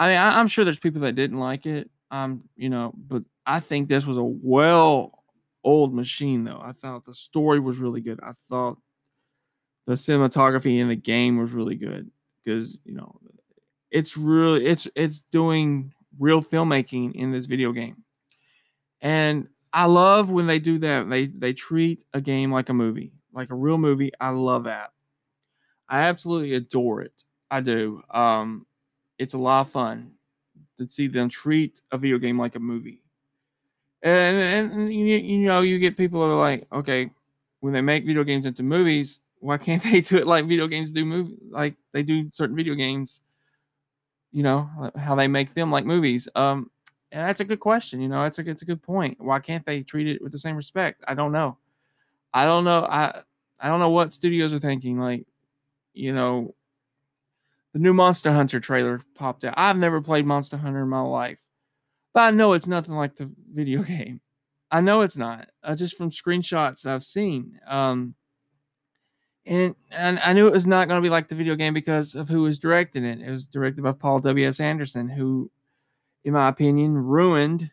I 0.00 0.08
mean, 0.08 0.16
I, 0.16 0.40
am 0.40 0.48
sure 0.48 0.64
there's 0.64 0.78
people 0.78 1.02
that 1.02 1.14
didn't 1.14 1.38
like 1.38 1.66
it. 1.66 1.90
Um, 2.10 2.48
you 2.56 2.70
know, 2.70 2.92
but 2.96 3.22
I 3.46 3.60
think 3.60 3.88
this 3.88 4.06
was 4.06 4.16
a 4.16 4.24
well 4.24 5.22
old 5.62 5.94
machine 5.94 6.44
though. 6.44 6.60
I 6.60 6.72
thought 6.72 7.04
the 7.04 7.14
story 7.14 7.60
was 7.60 7.78
really 7.78 8.00
good. 8.00 8.18
I 8.22 8.32
thought 8.48 8.78
the 9.86 9.94
cinematography 9.94 10.78
in 10.78 10.88
the 10.88 10.96
game 10.96 11.36
was 11.38 11.52
really 11.52 11.76
good 11.76 12.10
because 12.42 12.78
you 12.84 12.94
know 12.94 13.20
it's 13.90 14.16
really 14.16 14.66
it's 14.66 14.88
it's 14.94 15.22
doing 15.30 15.92
real 16.18 16.42
filmmaking 16.42 17.12
in 17.14 17.32
this 17.32 17.46
video 17.46 17.72
game 17.72 18.02
and 19.00 19.48
I 19.72 19.86
love 19.86 20.30
when 20.30 20.46
they 20.46 20.58
do 20.58 20.78
that. 20.78 21.08
They 21.08 21.26
they 21.26 21.52
treat 21.52 22.04
a 22.12 22.20
game 22.20 22.50
like 22.50 22.68
a 22.68 22.74
movie, 22.74 23.12
like 23.32 23.50
a 23.50 23.54
real 23.54 23.78
movie. 23.78 24.10
I 24.20 24.30
love 24.30 24.64
that. 24.64 24.90
I 25.88 26.02
absolutely 26.02 26.54
adore 26.54 27.02
it. 27.02 27.24
I 27.50 27.60
do. 27.60 28.02
Um, 28.10 28.66
it's 29.20 29.34
a 29.34 29.38
lot 29.38 29.60
of 29.60 29.70
fun 29.70 30.12
to 30.78 30.88
see 30.88 31.06
them 31.06 31.28
treat 31.28 31.82
a 31.92 31.98
video 31.98 32.16
game 32.18 32.38
like 32.38 32.54
a 32.56 32.58
movie. 32.58 33.02
And, 34.02 34.72
and 34.72 34.94
you, 34.94 35.04
you 35.04 35.38
know, 35.40 35.60
you 35.60 35.78
get 35.78 35.98
people 35.98 36.22
who 36.22 36.32
are 36.32 36.36
like, 36.36 36.66
okay, 36.72 37.10
when 37.60 37.74
they 37.74 37.82
make 37.82 38.06
video 38.06 38.24
games 38.24 38.46
into 38.46 38.62
movies, 38.62 39.20
why 39.40 39.58
can't 39.58 39.82
they 39.84 40.00
do 40.00 40.16
it 40.16 40.26
like 40.26 40.46
video 40.46 40.66
games 40.66 40.90
do 40.90 41.04
movie 41.04 41.36
like 41.50 41.74
they 41.92 42.02
do 42.02 42.30
certain 42.32 42.56
video 42.56 42.74
games? 42.74 43.20
You 44.32 44.42
know, 44.42 44.90
how 44.96 45.14
they 45.16 45.28
make 45.28 45.52
them 45.52 45.70
like 45.70 45.84
movies. 45.84 46.26
Um, 46.34 46.70
and 47.12 47.28
that's 47.28 47.40
a 47.40 47.44
good 47.44 47.60
question. 47.60 48.00
You 48.00 48.08
know, 48.08 48.24
it's 48.24 48.38
a 48.38 48.48
it's 48.48 48.62
a 48.62 48.64
good 48.66 48.82
point. 48.82 49.20
Why 49.20 49.40
can't 49.40 49.66
they 49.66 49.82
treat 49.82 50.06
it 50.08 50.22
with 50.22 50.32
the 50.32 50.38
same 50.38 50.56
respect? 50.56 51.04
I 51.06 51.12
don't 51.12 51.32
know. 51.32 51.58
I 52.32 52.46
don't 52.46 52.64
know. 52.64 52.86
I 52.86 53.22
I 53.58 53.68
don't 53.68 53.80
know 53.80 53.90
what 53.90 54.14
studios 54.14 54.54
are 54.54 54.60
thinking. 54.60 54.98
Like, 54.98 55.26
you 55.92 56.14
know, 56.14 56.54
the 57.72 57.78
new 57.78 57.94
Monster 57.94 58.32
Hunter 58.32 58.60
trailer 58.60 59.02
popped 59.14 59.44
out. 59.44 59.54
I've 59.56 59.76
never 59.76 60.00
played 60.00 60.26
Monster 60.26 60.56
Hunter 60.56 60.82
in 60.82 60.88
my 60.88 61.00
life, 61.00 61.38
but 62.12 62.20
I 62.20 62.30
know 62.30 62.52
it's 62.52 62.66
nothing 62.66 62.94
like 62.94 63.16
the 63.16 63.30
video 63.52 63.82
game. 63.82 64.20
I 64.70 64.80
know 64.80 65.00
it's 65.00 65.16
not. 65.16 65.48
Uh, 65.62 65.74
just 65.74 65.96
from 65.96 66.10
screenshots 66.10 66.86
I've 66.86 67.02
seen. 67.02 67.58
Um, 67.66 68.14
and 69.46 69.74
and 69.90 70.20
I 70.20 70.32
knew 70.32 70.46
it 70.46 70.52
was 70.52 70.66
not 70.66 70.86
going 70.86 71.00
to 71.00 71.06
be 71.06 71.10
like 71.10 71.28
the 71.28 71.34
video 71.34 71.56
game 71.56 71.74
because 71.74 72.14
of 72.14 72.28
who 72.28 72.42
was 72.42 72.58
directing 72.58 73.04
it. 73.04 73.20
It 73.20 73.30
was 73.30 73.46
directed 73.46 73.82
by 73.82 73.92
Paul 73.92 74.20
W. 74.20 74.46
S. 74.46 74.60
Anderson, 74.60 75.08
who 75.08 75.50
in 76.24 76.34
my 76.34 76.48
opinion, 76.48 76.98
ruined 76.98 77.70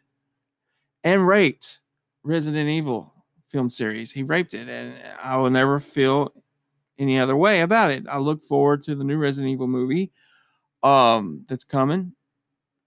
and 1.04 1.28
raped 1.28 1.80
Resident 2.24 2.70
Evil 2.70 3.14
film 3.50 3.70
series. 3.70 4.12
He 4.12 4.24
raped 4.24 4.54
it, 4.54 4.70
and 4.70 4.96
I 5.22 5.38
will 5.38 5.50
never 5.50 5.80
feel 5.80 6.34
any 7.00 7.20
other 7.20 7.36
way 7.36 7.62
about 7.62 7.92
it. 7.92 8.06
I 8.08 8.18
look 8.18 8.44
forward 8.44 8.84
to 8.84 8.96
the 8.96 9.04
new 9.04 9.18
Resident 9.18 9.52
Evil 9.52 9.68
movie 9.68 10.12
um, 10.84 11.46
that's 11.48 11.64
coming 11.64 12.14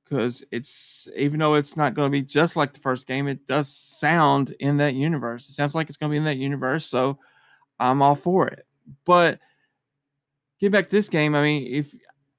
because 0.04 0.44
it's 0.50 1.08
even 1.16 1.38
though 1.38 1.54
it's 1.54 1.76
not 1.76 1.94
going 1.94 2.06
to 2.06 2.10
be 2.10 2.22
just 2.22 2.56
like 2.56 2.72
the 2.72 2.80
first 2.80 3.06
game, 3.06 3.28
it 3.28 3.46
does 3.46 3.74
sound 3.74 4.54
in 4.58 4.78
that 4.78 4.94
universe. 4.94 5.48
It 5.48 5.52
sounds 5.52 5.74
like 5.74 5.88
it's 5.88 5.96
going 5.96 6.10
to 6.10 6.14
be 6.14 6.18
in 6.18 6.24
that 6.24 6.36
universe, 6.36 6.86
so 6.86 7.18
I'm 7.78 8.02
all 8.02 8.16
for 8.16 8.48
it. 8.48 8.66
But 9.04 9.38
get 10.60 10.72
back 10.72 10.90
to 10.90 10.96
this 10.96 11.08
game. 11.08 11.34
I 11.34 11.42
mean, 11.42 11.66
if 11.72 11.94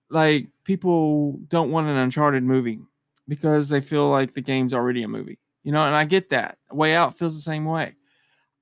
like 0.09 0.49
people 0.65 1.39
don't 1.47 1.71
want 1.71 1.87
an 1.87 1.95
Uncharted 1.95 2.43
movie, 2.43 2.79
because 3.27 3.69
they 3.69 3.79
feel 3.79 4.09
like 4.09 4.33
the 4.33 4.41
game's 4.41 4.73
already 4.73 5.03
a 5.03 5.07
movie. 5.07 5.39
You 5.63 5.71
know, 5.71 5.85
and 5.85 5.95
I 5.95 6.03
get 6.03 6.31
that. 6.31 6.57
Way 6.69 6.95
Out 6.95 7.17
feels 7.17 7.35
the 7.35 7.41
same 7.41 7.65
way. 7.65 7.95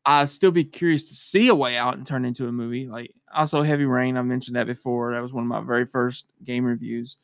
I'd 0.09 0.29
still 0.29 0.49
be 0.49 0.63
curious 0.63 1.03
to 1.03 1.13
see 1.13 1.49
a 1.49 1.55
way 1.55 1.77
out 1.77 1.95
and 1.95 2.05
turn 2.05 2.25
into 2.25 2.47
a 2.47 2.51
movie. 2.51 2.87
Like 2.87 3.13
also 3.31 3.61
Heavy 3.61 3.85
Rain, 3.85 4.17
I 4.17 4.23
mentioned 4.23 4.55
that 4.55 4.65
before. 4.65 5.13
That 5.13 5.21
was 5.21 5.31
one 5.31 5.43
of 5.43 5.47
my 5.47 5.61
very 5.61 5.85
first 5.85 6.25
game 6.43 6.65
reviews. 6.65 7.17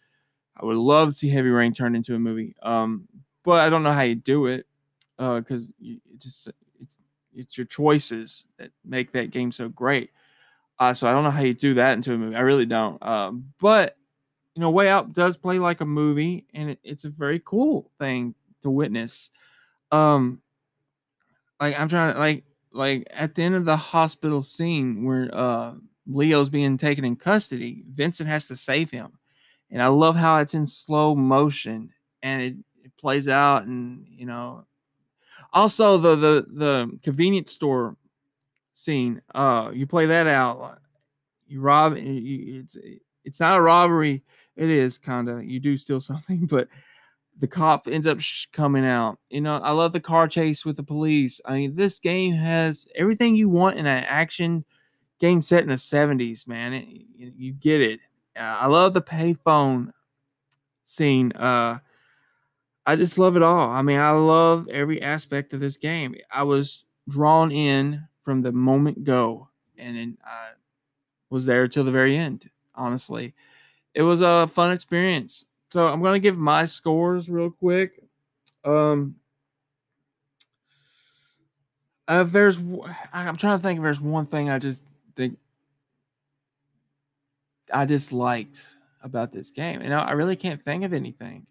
I 0.56 0.66
would 0.66 0.78
love 0.78 1.10
to 1.10 1.14
see 1.16 1.30
Heavy 1.30 1.50
Rain 1.50 1.74
turned 1.74 1.96
into 1.96 2.14
a 2.14 2.20
movie. 2.20 2.56
Um, 2.62 3.08
but 3.44 3.62
I 3.62 3.72
don't 3.72 3.82
know 3.82 3.92
how 3.92 4.04
you 4.04 4.14
do 4.14 4.46
it 4.46 4.68
because 5.18 5.74
you 5.80 6.00
it 6.14 6.20
just 6.20 6.48
it's 6.80 7.00
it's 7.34 7.58
your 7.58 7.66
choices 7.66 8.46
that 8.60 8.70
make 8.86 9.14
that 9.14 9.32
game 9.32 9.52
so 9.52 9.68
great. 9.68 10.12
Uh, 10.78 10.94
so 10.94 11.08
I 11.08 11.12
don't 11.12 11.24
know 11.24 11.32
how 11.32 11.42
you 11.42 11.56
do 11.56 11.74
that 11.74 11.94
into 11.94 12.14
a 12.14 12.18
movie. 12.20 12.36
I 12.36 12.42
really 12.42 12.68
don't. 12.68 13.02
Um, 13.02 13.52
but 13.60 13.98
you 14.54 14.62
know, 14.62 14.70
Way 14.70 14.90
Out 14.90 15.12
does 15.12 15.38
play 15.38 15.58
like 15.58 15.82
a 15.82 15.86
movie, 15.86 16.46
and 16.54 16.70
it, 16.70 16.80
it's 16.84 17.06
a 17.06 17.10
very 17.10 17.42
cool 17.44 17.90
thing 17.98 18.36
to 18.62 18.70
witness. 18.70 19.32
Um, 19.92 20.44
like 21.60 21.80
I'm 21.80 21.90
trying 21.90 22.14
to 22.14 22.20
like 22.20 22.44
like 22.76 23.08
at 23.12 23.36
the 23.36 23.44
end 23.44 23.56
of 23.56 23.66
the 23.66 23.78
hospital 23.78 24.42
scene 24.42 25.04
where 25.04 25.30
uh 25.34 25.74
Leo's 26.08 26.50
being 26.50 26.78
taken 26.78 27.04
in 27.04 27.16
custody, 27.16 27.84
Vincent 27.90 28.30
has 28.30 28.46
to 28.46 28.56
save 28.56 28.92
him. 28.92 29.14
And 29.72 29.82
I 29.82 29.88
love 29.88 30.16
how 30.16 30.38
it's 30.38 30.54
in 30.54 30.68
slow 30.68 31.16
motion 31.16 31.92
and 32.22 32.42
it, 32.42 32.56
it 32.84 32.92
plays 32.98 33.28
out 33.28 33.66
and 33.66 34.06
you 34.10 34.26
know 34.26 34.66
also 35.54 35.98
the 35.98 36.16
the 36.16 36.46
the 36.50 37.00
convenience 37.04 37.52
store 37.52 37.96
scene 38.74 39.22
uh 39.34 39.72
you 39.74 39.88
play 39.88 40.06
that 40.06 40.28
out 40.28 40.80
you 41.48 41.62
rob 41.62 41.94
it's 41.96 42.78
it's 43.24 43.40
not 43.40 43.58
a 43.58 43.62
robbery 43.62 44.24
it 44.58 44.70
is 44.70 44.98
kind 44.98 45.30
of 45.30 45.46
you 45.46 45.60
do 45.60 45.78
steal 45.78 46.00
something 46.12 46.46
but 46.46 46.68
the 47.38 47.48
cop 47.48 47.88
ends 47.88 48.08
up 48.08 48.20
sh- 48.20 48.48
coming 48.52 48.86
out. 48.86 49.20
You 49.30 49.42
know, 49.42 49.58
I 49.58 49.72
love 49.72 49.94
the 49.94 50.00
car 50.00 50.28
chase 50.28 50.66
with 50.66 50.78
the 50.78 50.84
police. 50.84 51.42
I 51.46 51.56
mean, 51.56 51.76
this 51.76 52.00
game 52.00 52.34
has 52.34 52.88
everything 52.96 53.36
you 53.36 53.50
want 53.50 53.78
in 53.78 53.86
an 53.86 54.04
action 54.06 54.66
game 55.20 55.42
set 55.42 55.64
in 55.64 55.70
the 55.70 55.76
70s, 55.76 56.48
man. 56.48 56.74
It, 56.74 56.88
you, 57.18 57.54
get 57.54 57.82
it. 57.82 58.00
Uh, 58.38 58.42
I 58.42 58.68
love 58.68 58.94
the 58.94 59.02
payphone 59.02 59.92
scene. 60.84 61.32
Uh, 61.34 61.80
I 62.86 62.96
just 62.96 63.18
love 63.18 63.36
it 63.36 63.44
all. 63.44 63.70
I 63.70 63.82
mean, 63.82 63.98
I 63.98 64.12
love 64.12 64.68
every 64.70 65.02
aspect 65.02 65.54
of 65.54 65.60
this 65.60 65.78
game. 65.78 66.16
I 66.32 66.44
was 66.44 66.86
drawn 67.10 67.52
in 67.52 68.08
from 68.22 68.42
the 68.42 68.52
moment 68.52 69.04
go, 69.04 69.50
and 69.78 69.98
then 69.98 70.18
I 70.24 70.50
was 71.30 71.46
there 71.46 71.68
till 71.68 71.84
the 71.84 71.92
very 71.92 72.16
end. 72.16 72.50
Honestly, 72.76 73.34
it 73.94 74.04
was 74.04 74.22
a 74.22 74.48
fun 74.48 74.72
experience. 74.72 75.46
So 75.72 75.88
I'm 75.88 76.02
gonna 76.02 76.20
give 76.20 76.38
my 76.38 76.66
scores 76.66 77.30
real 77.30 77.52
quick. 77.52 78.02
Um, 78.64 79.16
uh, 82.08 82.24
there's 82.24 82.60
I'm 83.14 83.38
trying 83.38 83.60
to 83.60 83.64
think 83.64 83.78
if 83.80 83.84
there's 83.84 84.02
one 84.02 84.26
thing 84.26 84.50
I 84.50 84.60
just 84.60 84.86
think 85.16 85.38
I 87.74 87.86
disliked 87.86 88.76
about 89.02 89.34
this 89.34 89.52
game, 89.52 89.82
and 89.82 89.94
I 89.94 90.02
I 90.04 90.12
really 90.12 90.36
can't 90.36 90.64
think 90.64 90.84
of 90.84 90.94
anything 90.94 91.48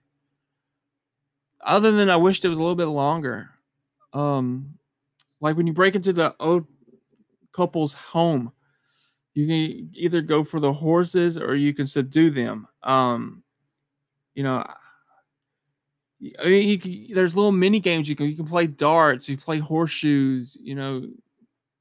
other 1.65 1.91
than 1.91 2.11
I 2.11 2.17
wished 2.17 2.45
it 2.45 2.49
was 2.49 2.59
a 2.59 2.61
little 2.61 2.77
bit 2.77 2.87
longer. 2.87 3.51
Um, 4.13 4.75
like 5.41 5.57
when 5.57 5.67
you 5.67 5.73
break 5.73 5.97
into 5.97 6.13
the 6.13 6.35
old 6.39 6.67
couple's 7.53 7.95
home, 7.95 8.53
you 9.35 9.47
can 9.47 9.91
either 9.95 10.21
go 10.21 10.45
for 10.45 10.61
the 10.61 10.73
horses 10.73 11.37
or 11.37 11.55
you 11.55 11.75
can 11.75 11.87
subdue 11.87 12.31
them. 12.31 12.69
Um, 12.83 13.43
you 14.35 14.43
know, 14.43 14.65
I 16.43 16.49
mean, 16.49 16.81
can, 16.81 17.07
there's 17.15 17.37
little 17.37 17.53
mini 17.53 17.81
games 17.81 18.09
you 18.09 18.17
can 18.17 18.27
you 18.27 18.37
can 18.37 18.47
play 18.47 18.67
darts, 18.67 19.29
you 19.29 19.37
play 19.37 19.59
horseshoes. 19.59 20.57
You 20.61 20.75
know, 20.75 21.09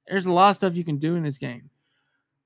there's 0.08 0.26
a 0.26 0.32
lot 0.32 0.52
of 0.52 0.56
stuff 0.58 0.76
you 0.76 0.84
can 0.84 0.98
do 0.98 1.16
in 1.16 1.24
this 1.24 1.38
game. 1.38 1.70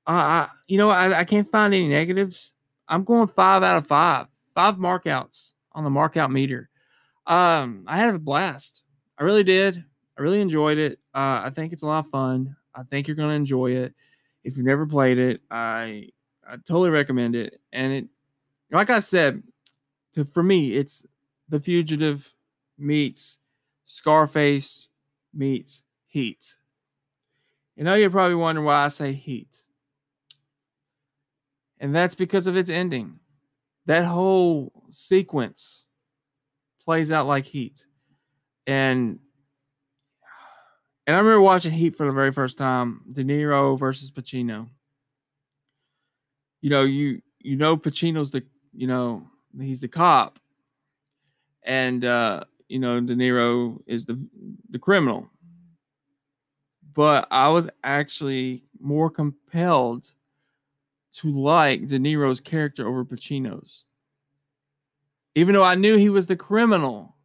Uh, 0.05 0.11
I, 0.11 0.49
you 0.67 0.77
know, 0.77 0.89
I, 0.89 1.19
I 1.19 1.23
can't 1.25 1.49
find 1.49 1.73
any 1.73 1.87
negatives. 1.87 2.53
I'm 2.87 3.03
going 3.03 3.27
five 3.27 3.63
out 3.63 3.77
of 3.77 3.87
five, 3.87 4.27
five 4.55 4.75
markouts 4.75 5.53
on 5.73 5.83
the 5.83 5.89
markout 5.89 6.31
meter. 6.31 6.69
Um, 7.25 7.83
I 7.87 7.97
had 7.97 8.15
a 8.15 8.19
blast. 8.19 8.83
I 9.17 9.23
really 9.23 9.43
did. 9.43 9.83
I 10.17 10.21
really 10.21 10.39
enjoyed 10.39 10.77
it. 10.77 10.99
Uh, 11.13 11.41
I 11.43 11.51
think 11.53 11.73
it's 11.73 11.83
a 11.83 11.87
lot 11.87 12.05
of 12.05 12.11
fun. 12.11 12.55
I 12.73 12.83
think 12.83 13.07
you're 13.07 13.15
going 13.17 13.29
to 13.29 13.35
enjoy 13.35 13.71
it. 13.71 13.93
If 14.43 14.55
you've 14.55 14.65
never 14.65 14.85
played 14.85 15.17
it, 15.19 15.41
I 15.51 16.09
I 16.47 16.55
totally 16.55 16.89
recommend 16.89 17.35
it. 17.35 17.59
And 17.73 17.91
it, 17.91 18.05
like 18.71 18.89
I 18.89 18.99
said, 18.99 19.43
to 20.17 20.25
for 20.25 20.41
me, 20.41 20.73
it's 20.73 21.05
The 21.47 21.59
Fugitive 21.59 22.33
meets 22.75 23.37
Scarface 23.83 24.89
meets 25.31 25.83
Heat. 26.07 26.55
You 27.75 27.83
know, 27.83 27.93
you're 27.93 28.09
probably 28.09 28.33
wondering 28.33 28.65
why 28.65 28.83
I 28.83 28.87
say 28.87 29.13
Heat. 29.13 29.59
And 31.79 31.95
that's 31.95 32.15
because 32.15 32.47
of 32.47 32.57
its 32.57 32.71
ending. 32.71 33.19
That 33.85 34.05
whole 34.05 34.73
sequence 34.89 35.85
plays 36.83 37.11
out 37.11 37.27
like 37.27 37.45
Heat. 37.45 37.85
And 38.65 39.19
and 41.05 41.15
I 41.15 41.19
remember 41.19 41.41
watching 41.41 41.73
Heat 41.73 41.95
for 41.95 42.07
the 42.07 42.11
very 42.11 42.33
first 42.33 42.57
time, 42.57 43.01
De 43.13 43.23
Niro 43.23 43.77
versus 43.77 44.09
Pacino. 44.09 44.69
You 46.61 46.71
know, 46.71 46.83
you 46.83 47.21
you 47.39 47.55
know 47.55 47.77
Pacino's 47.77 48.31
the 48.31 48.43
you 48.73 48.87
know 48.87 49.29
he's 49.59 49.81
the 49.81 49.87
cop, 49.87 50.39
and 51.63 52.03
uh, 52.03 52.43
you 52.67 52.79
know 52.79 52.99
De 52.99 53.15
Niro 53.15 53.81
is 53.85 54.05
the 54.05 54.27
the 54.69 54.79
criminal. 54.79 55.29
But 56.93 57.27
I 57.29 57.49
was 57.49 57.69
actually 57.83 58.63
more 58.79 59.09
compelled 59.09 60.11
to 61.13 61.29
like 61.29 61.87
De 61.87 61.99
Niro's 61.99 62.39
character 62.39 62.87
over 62.87 63.05
Pacino's, 63.05 63.85
even 65.35 65.53
though 65.53 65.63
I 65.63 65.75
knew 65.75 65.97
he 65.97 66.09
was 66.09 66.27
the 66.27 66.35
criminal. 66.35 67.15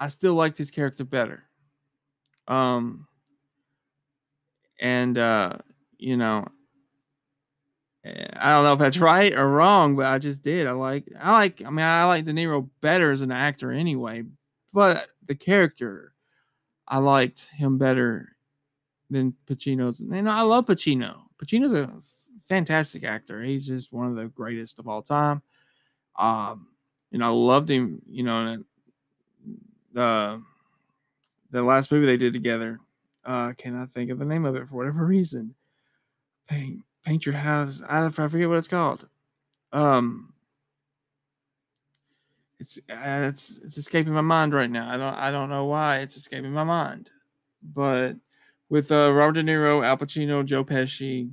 I 0.00 0.08
still 0.08 0.34
liked 0.34 0.56
his 0.56 0.70
character 0.70 1.04
better. 1.04 1.44
Um, 2.48 3.06
and 4.80 5.16
uh, 5.18 5.58
you 5.98 6.16
know, 6.16 6.48
I 8.04 8.52
don't 8.52 8.64
know 8.64 8.72
if 8.72 8.78
that's 8.78 8.98
right 8.98 9.32
or 9.32 9.48
wrong, 9.48 9.94
but 9.94 10.06
I 10.06 10.18
just 10.18 10.42
did. 10.42 10.66
I 10.66 10.72
like, 10.72 11.04
I 11.20 11.32
like, 11.32 11.62
I 11.64 11.70
mean, 11.70 11.84
I 11.84 12.04
like 12.04 12.24
De 12.24 12.32
Niro 12.32 12.68
better 12.80 13.10
as 13.10 13.20
an 13.20 13.30
actor 13.30 13.70
anyway, 13.70 14.24
but 14.72 15.08
the 15.26 15.34
character, 15.34 16.14
I 16.88 16.98
liked 16.98 17.50
him 17.52 17.76
better 17.76 18.36
than 19.10 19.34
Pacino's. 19.46 20.00
And 20.00 20.30
I 20.30 20.42
love 20.42 20.66
Pacino. 20.66 21.16
Pacino's 21.38 21.72
a 21.72 21.90
fantastic 22.48 23.04
actor. 23.04 23.42
He's 23.42 23.66
just 23.66 23.92
one 23.92 24.06
of 24.06 24.16
the 24.16 24.26
greatest 24.26 24.78
of 24.78 24.88
all 24.88 25.02
time. 25.02 25.42
Um, 26.18 26.68
know, 27.12 27.26
I 27.26 27.32
loved 27.32 27.70
him. 27.70 28.02
You 28.06 28.22
know, 28.22 28.62
the 29.92 30.42
the 31.50 31.62
last 31.62 31.90
movie 31.90 32.06
they 32.06 32.16
did 32.16 32.32
together. 32.32 32.80
Uh, 33.24 33.52
cannot 33.52 33.92
think 33.92 34.10
of 34.10 34.18
the 34.18 34.24
name 34.24 34.46
of 34.46 34.56
it 34.56 34.68
for 34.68 34.76
whatever 34.76 35.04
reason. 35.04 35.54
Paint, 36.48 36.82
paint 37.04 37.26
your 37.26 37.36
house. 37.36 37.82
I, 37.88 38.06
I 38.06 38.10
forget 38.10 38.48
what 38.48 38.58
it's 38.58 38.68
called. 38.68 39.06
Um, 39.72 40.32
it's 42.58 42.78
uh, 42.90 43.28
it's 43.28 43.58
it's 43.64 43.78
escaping 43.78 44.12
my 44.12 44.20
mind 44.20 44.52
right 44.52 44.70
now. 44.70 44.88
I 44.88 44.96
don't 44.96 45.14
I 45.14 45.30
don't 45.30 45.48
know 45.48 45.64
why 45.64 45.98
it's 45.98 46.16
escaping 46.16 46.52
my 46.52 46.64
mind, 46.64 47.10
but 47.62 48.16
with 48.68 48.92
uh, 48.92 49.10
Robert 49.12 49.32
De 49.32 49.42
Niro, 49.42 49.84
Al 49.84 49.96
Pacino, 49.96 50.44
Joe 50.44 50.64
Pesci, 50.64 51.30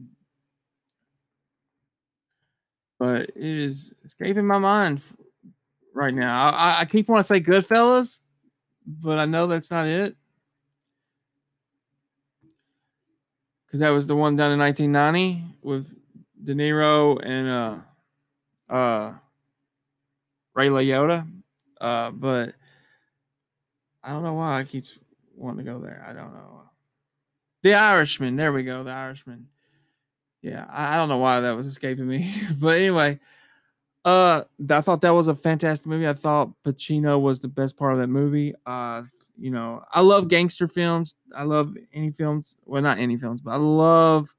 but 2.98 3.24
it 3.24 3.36
is 3.36 3.94
escaping 4.04 4.48
my 4.48 4.58
mind 4.58 5.02
right 5.94 6.14
now. 6.14 6.50
I, 6.50 6.82
I 6.82 6.86
keep 6.86 7.10
wanting 7.10 7.24
to 7.24 7.28
say 7.28 7.42
Goodfellas, 7.42 8.22
but 8.86 9.20
I 9.20 9.26
know 9.26 9.48
that's 9.48 9.70
not 9.70 9.86
it. 9.86 10.16
Because 13.68 13.82
that 13.82 13.90
was 13.90 14.08
the 14.08 14.16
one 14.16 14.36
done 14.36 14.54
in 14.54 14.60
1990 14.60 15.44
with 15.62 15.94
De 16.42 16.56
Niro 16.56 17.20
and 17.22 17.48
uh, 18.72 18.74
uh, 18.74 19.14
Ray 20.56 20.70
Liotta. 20.70 21.28
Uh, 21.80 22.12
but 22.12 22.56
I 24.04 24.12
don't 24.12 24.24
know 24.24 24.34
why 24.34 24.60
I 24.60 24.64
keep 24.64 24.86
wanting 25.36 25.66
to 25.66 25.72
go 25.72 25.80
there. 25.80 26.04
I 26.08 26.14
don't 26.14 26.34
know. 26.34 26.62
The 27.64 27.74
Irishman. 27.74 28.38
There 28.38 28.54
we 28.54 28.64
go. 28.64 28.84
The 28.84 28.92
Irishman. 28.92 29.48
Yeah, 30.42 30.66
I, 30.70 30.94
I 30.94 30.96
don't 30.98 31.10
know 31.10 31.18
why 31.18 31.42
that 31.42 31.56
was 31.56 31.66
escaping 31.66 32.08
me. 32.08 32.34
but 32.60 32.78
anyway, 32.78 33.20
uh, 34.06 34.44
I 34.70 34.82
thought 34.82 35.02
that 35.02 35.14
was 35.14 35.28
a 35.28 35.36
fantastic 35.36 35.86
movie. 35.88 36.08
I 36.08 36.14
thought 36.14 36.52
Pacino 36.64 37.20
was 37.20 37.42
the 37.42 37.50
best 37.50 37.76
part 37.76 37.94
of 37.94 38.00
that 38.00 38.08
movie. 38.08 38.54
Uh, 38.66 39.04
you 39.38 39.52
know, 39.52 39.84
I 39.92 40.02
love 40.02 40.28
gangster 40.28 40.68
films. 40.68 41.16
I 41.36 41.44
love 41.44 41.76
any 41.94 42.12
films. 42.12 42.58
Well, 42.66 42.82
not 42.82 43.00
any 43.00 43.18
films, 43.18 43.42
but 43.42 43.52
I 43.52 43.58
love 43.58 44.34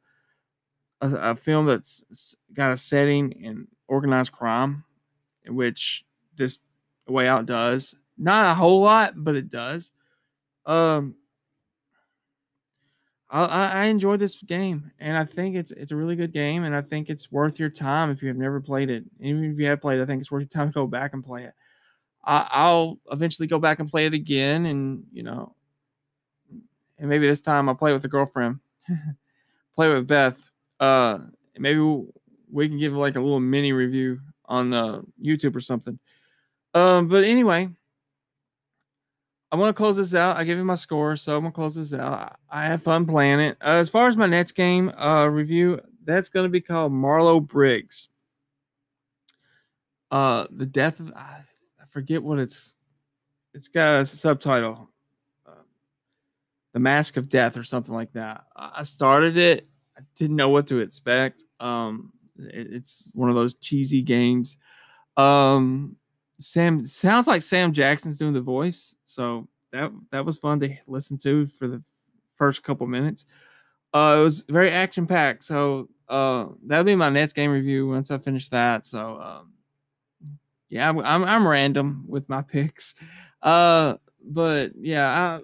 a, 1.00 1.08
a 1.30 1.34
film 1.36 1.66
that's 1.66 2.36
got 2.52 2.70
a 2.72 2.76
setting 2.76 3.32
in 3.32 3.68
organized 3.88 4.32
crime, 4.32 4.84
which 5.48 6.04
this 6.36 6.60
Way 7.08 7.28
Out 7.28 7.46
does. 7.46 7.94
Not 8.18 8.52
a 8.52 8.54
whole 8.54 8.82
lot, 8.82 9.14
but 9.16 9.36
it 9.36 9.50
does. 9.50 9.92
Um, 10.66 11.16
I, 13.30 13.44
I 13.44 13.66
I 13.66 13.84
enjoyed 13.86 14.20
this 14.20 14.40
game, 14.42 14.90
and 14.98 15.16
I 15.16 15.24
think 15.24 15.56
it's 15.56 15.70
it's 15.72 15.90
a 15.92 15.96
really 15.96 16.16
good 16.16 16.32
game, 16.32 16.64
and 16.64 16.74
I 16.74 16.80
think 16.82 17.10
it's 17.10 17.30
worth 17.30 17.58
your 17.58 17.68
time 17.70 18.10
if 18.10 18.22
you 18.22 18.28
have 18.28 18.36
never 18.36 18.60
played 18.60 18.90
it. 18.90 19.04
Even 19.20 19.44
if 19.44 19.58
you 19.58 19.66
have 19.66 19.80
played, 19.80 19.98
it, 20.00 20.02
I 20.02 20.06
think 20.06 20.20
it's 20.20 20.30
worth 20.30 20.42
your 20.42 20.48
time 20.48 20.68
to 20.68 20.72
go 20.74 20.86
back 20.86 21.12
and 21.14 21.22
play 21.24 21.44
it. 21.44 21.54
I, 22.28 22.46
I'll 22.50 22.98
eventually 23.10 23.48
go 23.48 23.58
back 23.58 23.80
and 23.80 23.90
play 23.90 24.04
it 24.04 24.12
again, 24.12 24.66
and 24.66 25.04
you 25.10 25.22
know, 25.22 25.54
and 26.98 27.08
maybe 27.08 27.26
this 27.26 27.40
time 27.40 27.68
I'll 27.68 27.74
play 27.74 27.94
with 27.94 28.04
a 28.04 28.08
girlfriend, 28.08 28.60
play 29.74 29.88
with 29.88 30.06
Beth. 30.06 30.38
Uh, 30.78 31.20
maybe 31.58 31.80
we 32.52 32.68
can 32.68 32.78
give 32.78 32.92
like 32.92 33.16
a 33.16 33.20
little 33.20 33.40
mini 33.40 33.72
review 33.72 34.20
on 34.44 34.74
uh, 34.74 35.00
YouTube 35.22 35.56
or 35.56 35.60
something. 35.60 35.98
Um, 36.74 37.08
but 37.08 37.24
anyway, 37.24 37.70
I 39.50 39.56
want 39.56 39.74
to 39.74 39.78
close 39.78 39.96
this 39.96 40.14
out. 40.14 40.36
I 40.36 40.44
gave 40.44 40.58
you 40.58 40.64
my 40.64 40.74
score, 40.74 41.16
so 41.16 41.34
I'm 41.34 41.44
gonna 41.44 41.52
close 41.52 41.76
this 41.76 41.94
out. 41.94 42.36
I 42.50 42.66
have 42.66 42.82
fun 42.82 43.06
playing 43.06 43.40
it. 43.40 43.56
Uh, 43.62 43.80
as 43.80 43.88
far 43.88 44.06
as 44.06 44.18
my 44.18 44.26
next 44.26 44.52
game 44.52 44.92
uh, 44.98 45.26
review, 45.26 45.80
that's 46.04 46.28
gonna 46.28 46.50
be 46.50 46.60
called 46.60 46.92
Marlow 46.92 47.40
Briggs. 47.40 48.10
Uh, 50.10 50.46
the 50.50 50.66
death 50.66 51.00
of 51.00 51.10
I, 51.16 51.20
I 51.20 51.42
forget 51.90 52.22
what 52.22 52.38
it's. 52.38 52.74
It's 53.54 53.68
got 53.68 54.02
a 54.02 54.06
subtitle, 54.06 54.90
uh, 55.46 55.52
"The 56.72 56.80
Mask 56.80 57.16
of 57.16 57.28
Death" 57.28 57.56
or 57.56 57.64
something 57.64 57.94
like 57.94 58.12
that. 58.12 58.44
I 58.56 58.72
I 58.78 58.82
started 58.82 59.36
it. 59.36 59.68
I 59.96 60.02
didn't 60.16 60.36
know 60.36 60.48
what 60.50 60.66
to 60.68 60.78
expect. 60.80 61.44
Um, 61.60 62.12
it- 62.38 62.72
it's 62.72 63.10
one 63.14 63.28
of 63.28 63.34
those 63.34 63.54
cheesy 63.54 64.02
games. 64.02 64.58
Um, 65.16 65.96
Sam 66.38 66.84
sounds 66.84 67.26
like 67.26 67.42
Sam 67.42 67.72
Jackson's 67.72 68.18
doing 68.18 68.34
the 68.34 68.40
voice, 68.40 68.96
so 69.04 69.48
that 69.72 69.90
that 70.12 70.24
was 70.24 70.38
fun 70.38 70.60
to 70.60 70.76
listen 70.86 71.18
to 71.18 71.46
for 71.48 71.66
the 71.68 71.82
first 72.36 72.62
couple 72.62 72.86
minutes. 72.86 73.26
Uh, 73.94 74.18
it 74.20 74.24
was 74.24 74.42
very 74.48 74.70
action 74.70 75.06
packed, 75.06 75.44
so 75.44 75.88
uh, 76.08 76.48
that'll 76.66 76.84
be 76.84 76.96
my 76.96 77.10
next 77.10 77.34
game 77.34 77.50
review 77.50 77.88
once 77.88 78.10
I 78.10 78.18
finish 78.18 78.48
that. 78.50 78.86
So 78.86 79.20
um, 79.20 79.52
yeah, 80.68 80.88
I'm, 80.88 81.24
I'm 81.24 81.48
random 81.48 82.04
with 82.06 82.28
my 82.28 82.42
picks, 82.42 82.94
uh, 83.42 83.94
but 84.22 84.72
yeah, 84.78 85.40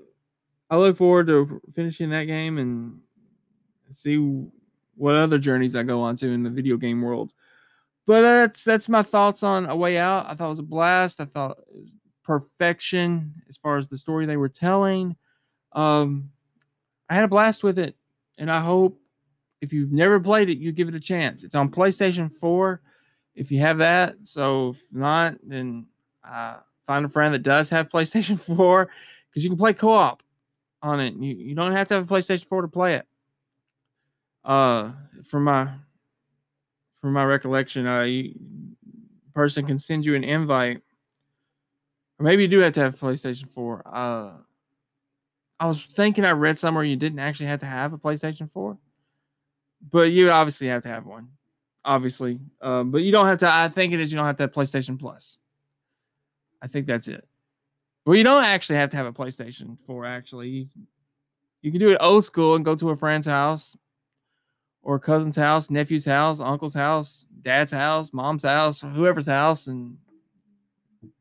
I 0.71 0.75
I 0.75 0.77
look 0.77 0.97
forward 0.97 1.27
to 1.29 1.61
finishing 1.75 2.11
that 2.11 2.25
game 2.25 2.59
and 2.59 3.01
see 3.91 4.17
what 4.97 5.15
other 5.15 5.39
journeys 5.39 5.77
I 5.77 5.83
go 5.83 6.01
on 6.01 6.17
to 6.17 6.29
in 6.29 6.43
the 6.43 6.51
video 6.51 6.77
game 6.77 7.03
world. 7.03 7.33
But 8.07 8.23
that's 8.23 8.65
that's 8.65 8.89
my 8.89 9.03
thoughts 9.03 9.43
on 9.43 9.67
a 9.67 9.77
way 9.77 9.99
out. 9.99 10.27
I 10.29 10.35
thought 10.35 10.47
it 10.47 10.51
was 10.51 10.59
a 10.59 10.65
blast. 10.65 11.21
I 11.21 11.25
thought 11.25 11.59
perfection 12.23 13.35
as 13.49 13.57
far 13.57 13.77
as 13.77 13.89
the 13.89 13.99
story 13.99 14.27
they 14.27 14.37
were 14.37 14.49
telling. 14.49 15.17
Um 15.73 16.31
i 17.11 17.15
had 17.15 17.25
a 17.25 17.29
blast 17.29 17.63
with 17.63 17.79
it 17.79 17.97
and 18.39 18.51
i 18.51 18.61
hope 18.61 18.99
if 19.61 19.75
you've 19.75 19.93
never 19.93 20.19
played 20.19 20.49
it 20.49 20.57
you 20.57 20.73
give 20.73 20.89
it 20.89 20.95
a 20.95 21.01
chance. 21.01 21.45
It's 21.45 21.55
on 21.55 21.71
playstation 21.71 22.33
4 22.33 22.81
if 23.35 23.51
you 23.51 23.61
have 23.61 23.79
that. 23.79 24.15
So 24.23 24.71
if 24.71 24.83
not 24.93 25.37
then 25.43 25.87
uh, 26.29 26.57
find 26.87 27.05
a 27.05 27.09
friend 27.09 27.35
that 27.35 27.43
does 27.43 27.71
have 27.71 27.89
playstation 27.89 28.39
4 28.57 28.89
because 29.31 29.45
you 29.45 29.51
can 29.51 29.59
play 29.59 29.75
co-op 29.75 30.23
on 30.83 31.01
it. 31.01 31.15
You, 31.15 31.35
you 31.35 31.55
don't 31.55 31.73
have 31.73 31.89
to 31.89 31.95
have 31.95 32.11
a 32.11 32.15
playstation 32.15 32.45
4 32.45 32.63
to 32.63 32.69
play 32.69 32.95
it. 32.95 33.07
Uh 34.45 34.93
from 35.23 35.45
my 35.45 35.69
from 37.05 37.13
my 37.13 37.25
recollection, 37.25 37.87
uh, 37.87 38.03
you, 38.03 38.35
person 39.35 39.67
can 39.67 39.79
send 39.79 40.07
you 40.07 40.15
an 40.15 40.25
invite, 40.25 40.81
or 42.19 42.25
maybe 42.25 42.45
you 42.45 42.49
do 42.49 42.61
have 42.61 42.73
to 42.73 42.81
have 42.81 42.95
a 42.95 42.97
PlayStation 42.97 43.47
Four. 43.51 43.83
Uh, 43.85 44.31
I 45.61 45.67
was 45.67 45.85
thinking 45.85 46.25
I 46.25 46.31
read 46.31 46.59
somewhere 46.59 46.85
you 46.85 46.97
didn't 46.97 47.19
actually 47.19 47.47
have 47.47 47.61
to 47.61 47.67
have 47.67 47.93
a 47.93 47.99
PlayStation 47.99 48.51
Four, 48.51 48.79
but 49.91 50.13
you 50.13 50.31
obviously 50.31 50.69
have 50.69 50.83
to 50.83 50.89
have 50.89 51.05
one, 51.05 51.29
obviously. 51.85 52.41
Um, 52.61 52.91
but 52.91 53.03
you 53.03 53.13
don't 53.13 53.27
have 53.27 53.39
to. 53.39 53.53
I 53.53 53.69
think 53.69 53.93
it 53.93 54.01
is. 54.01 54.13
You 54.13 54.17
don't 54.17 54.27
have 54.27 54.37
to 54.37 54.45
have 54.45 54.53
PlayStation 54.53 54.99
Plus. 54.99 55.39
I 56.63 56.67
think 56.67 56.87
that's 56.87 57.09
it. 57.09 57.27
Well, 58.07 58.17
you 58.17 58.25
don't 58.25 58.45
actually 58.45 58.77
have 58.77 58.91
to 58.91 58.97
have 58.97 59.07
a 59.07 59.13
PlayStation 59.13 59.79
Four. 59.87 60.05
Actually, 60.05 60.49
you, 60.49 60.69
you 61.63 61.71
can 61.71 61.81
do 61.81 61.91
it 61.91 61.99
old 62.01 62.25
school 62.25 62.55
and 62.55 62.65
go 62.65 62.75
to 62.75 62.91
a 62.91 62.97
friend's 62.97 63.27
house 63.27 63.77
or 64.83 64.99
cousin's 64.99 65.37
house, 65.37 65.71
nephew's 65.71 66.05
house, 66.05 66.41
uncle's 66.41 66.75
house, 66.75 67.27
dad's 67.41 67.73
house, 67.73 68.13
mom's 68.13 68.45
house, 68.45 68.81
whoever's 68.81 69.27
house, 69.27 69.67
and 69.67 69.97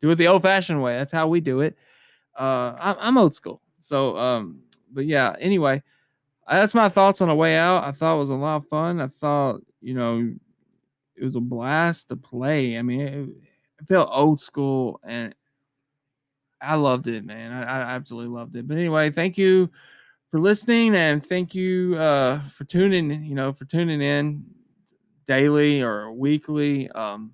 do 0.02 0.10
it 0.12 0.16
the 0.16 0.28
old-fashioned 0.28 0.82
way. 0.82 0.98
That's 0.98 1.14
how 1.14 1.30
we 1.30 1.40
do 1.40 1.62
it. 1.62 1.78
Uh, 2.38 2.76
I'm, 2.80 2.96
I'm 3.00 3.18
old 3.18 3.34
school, 3.34 3.62
so 3.80 4.18
um, 4.18 4.60
but 4.92 5.06
yeah. 5.06 5.36
Anyway, 5.40 5.82
that's 6.50 6.74
my 6.74 6.90
thoughts 6.90 7.22
on 7.22 7.30
a 7.30 7.36
way 7.36 7.56
out. 7.56 7.84
I 7.84 7.92
thought 7.92 8.16
it 8.16 8.20
was 8.20 8.30
a 8.30 8.36
lot 8.36 8.58
of 8.58 8.68
fun. 8.68 9.00
I 9.00 9.08
thought 9.08 9.62
you 9.82 9.94
know 9.94 10.34
it 11.24 11.26
was 11.26 11.36
a 11.38 11.42
blast 11.42 12.10
to 12.10 12.18
play. 12.18 12.78
I 12.78 12.82
mean, 12.82 13.02
it, 13.02 13.30
it 13.80 13.88
felt 13.88 14.10
old 14.12 14.42
school, 14.42 15.00
and 15.06 15.34
I 16.62 16.76
loved 16.76 17.08
it, 17.08 17.24
man. 17.24 17.54
I, 17.54 17.62
I 17.64 17.96
absolutely 17.96 18.36
loved 18.36 18.58
it. 18.58 18.68
But 18.68 18.76
anyway, 18.76 19.10
thank 19.10 19.38
you 19.38 19.72
for 20.34 20.40
listening 20.42 20.96
and 20.96 21.26
thank 21.26 21.56
you 21.56 21.96
uh, 21.96 22.42
for 22.50 22.64
tuning 22.64 23.24
you 23.24 23.36
know 23.36 23.54
for 23.54 23.66
tuning 23.66 24.02
in 24.02 24.44
daily 25.28 25.84
or 25.84 26.12
weekly 26.12 26.90
um, 26.90 27.34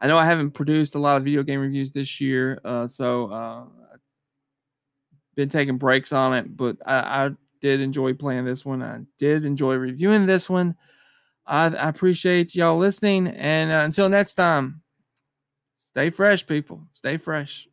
i 0.00 0.06
know 0.06 0.16
i 0.16 0.24
haven't 0.24 0.52
produced 0.52 0.94
a 0.94 0.98
lot 0.98 1.18
of 1.18 1.24
video 1.24 1.42
game 1.42 1.60
reviews 1.60 1.92
this 1.92 2.22
year 2.22 2.58
uh, 2.64 2.86
so 2.86 3.30
uh, 3.30 3.64
I've 3.92 4.00
been 5.36 5.50
taking 5.50 5.76
breaks 5.76 6.10
on 6.10 6.34
it 6.34 6.56
but 6.56 6.78
I, 6.86 7.26
I 7.26 7.30
did 7.60 7.82
enjoy 7.82 8.14
playing 8.14 8.46
this 8.46 8.64
one 8.64 8.82
i 8.82 9.00
did 9.18 9.44
enjoy 9.44 9.74
reviewing 9.74 10.24
this 10.24 10.48
one 10.48 10.74
i, 11.48 11.66
I 11.66 11.88
appreciate 11.88 12.54
y'all 12.54 12.78
listening 12.78 13.28
and 13.28 13.72
uh, 13.72 13.76
until 13.84 14.08
next 14.08 14.34
time 14.34 14.82
stay 15.76 16.10
fresh 16.10 16.46
people. 16.46 16.86
Stay 16.92 17.16
fresh 17.16 17.67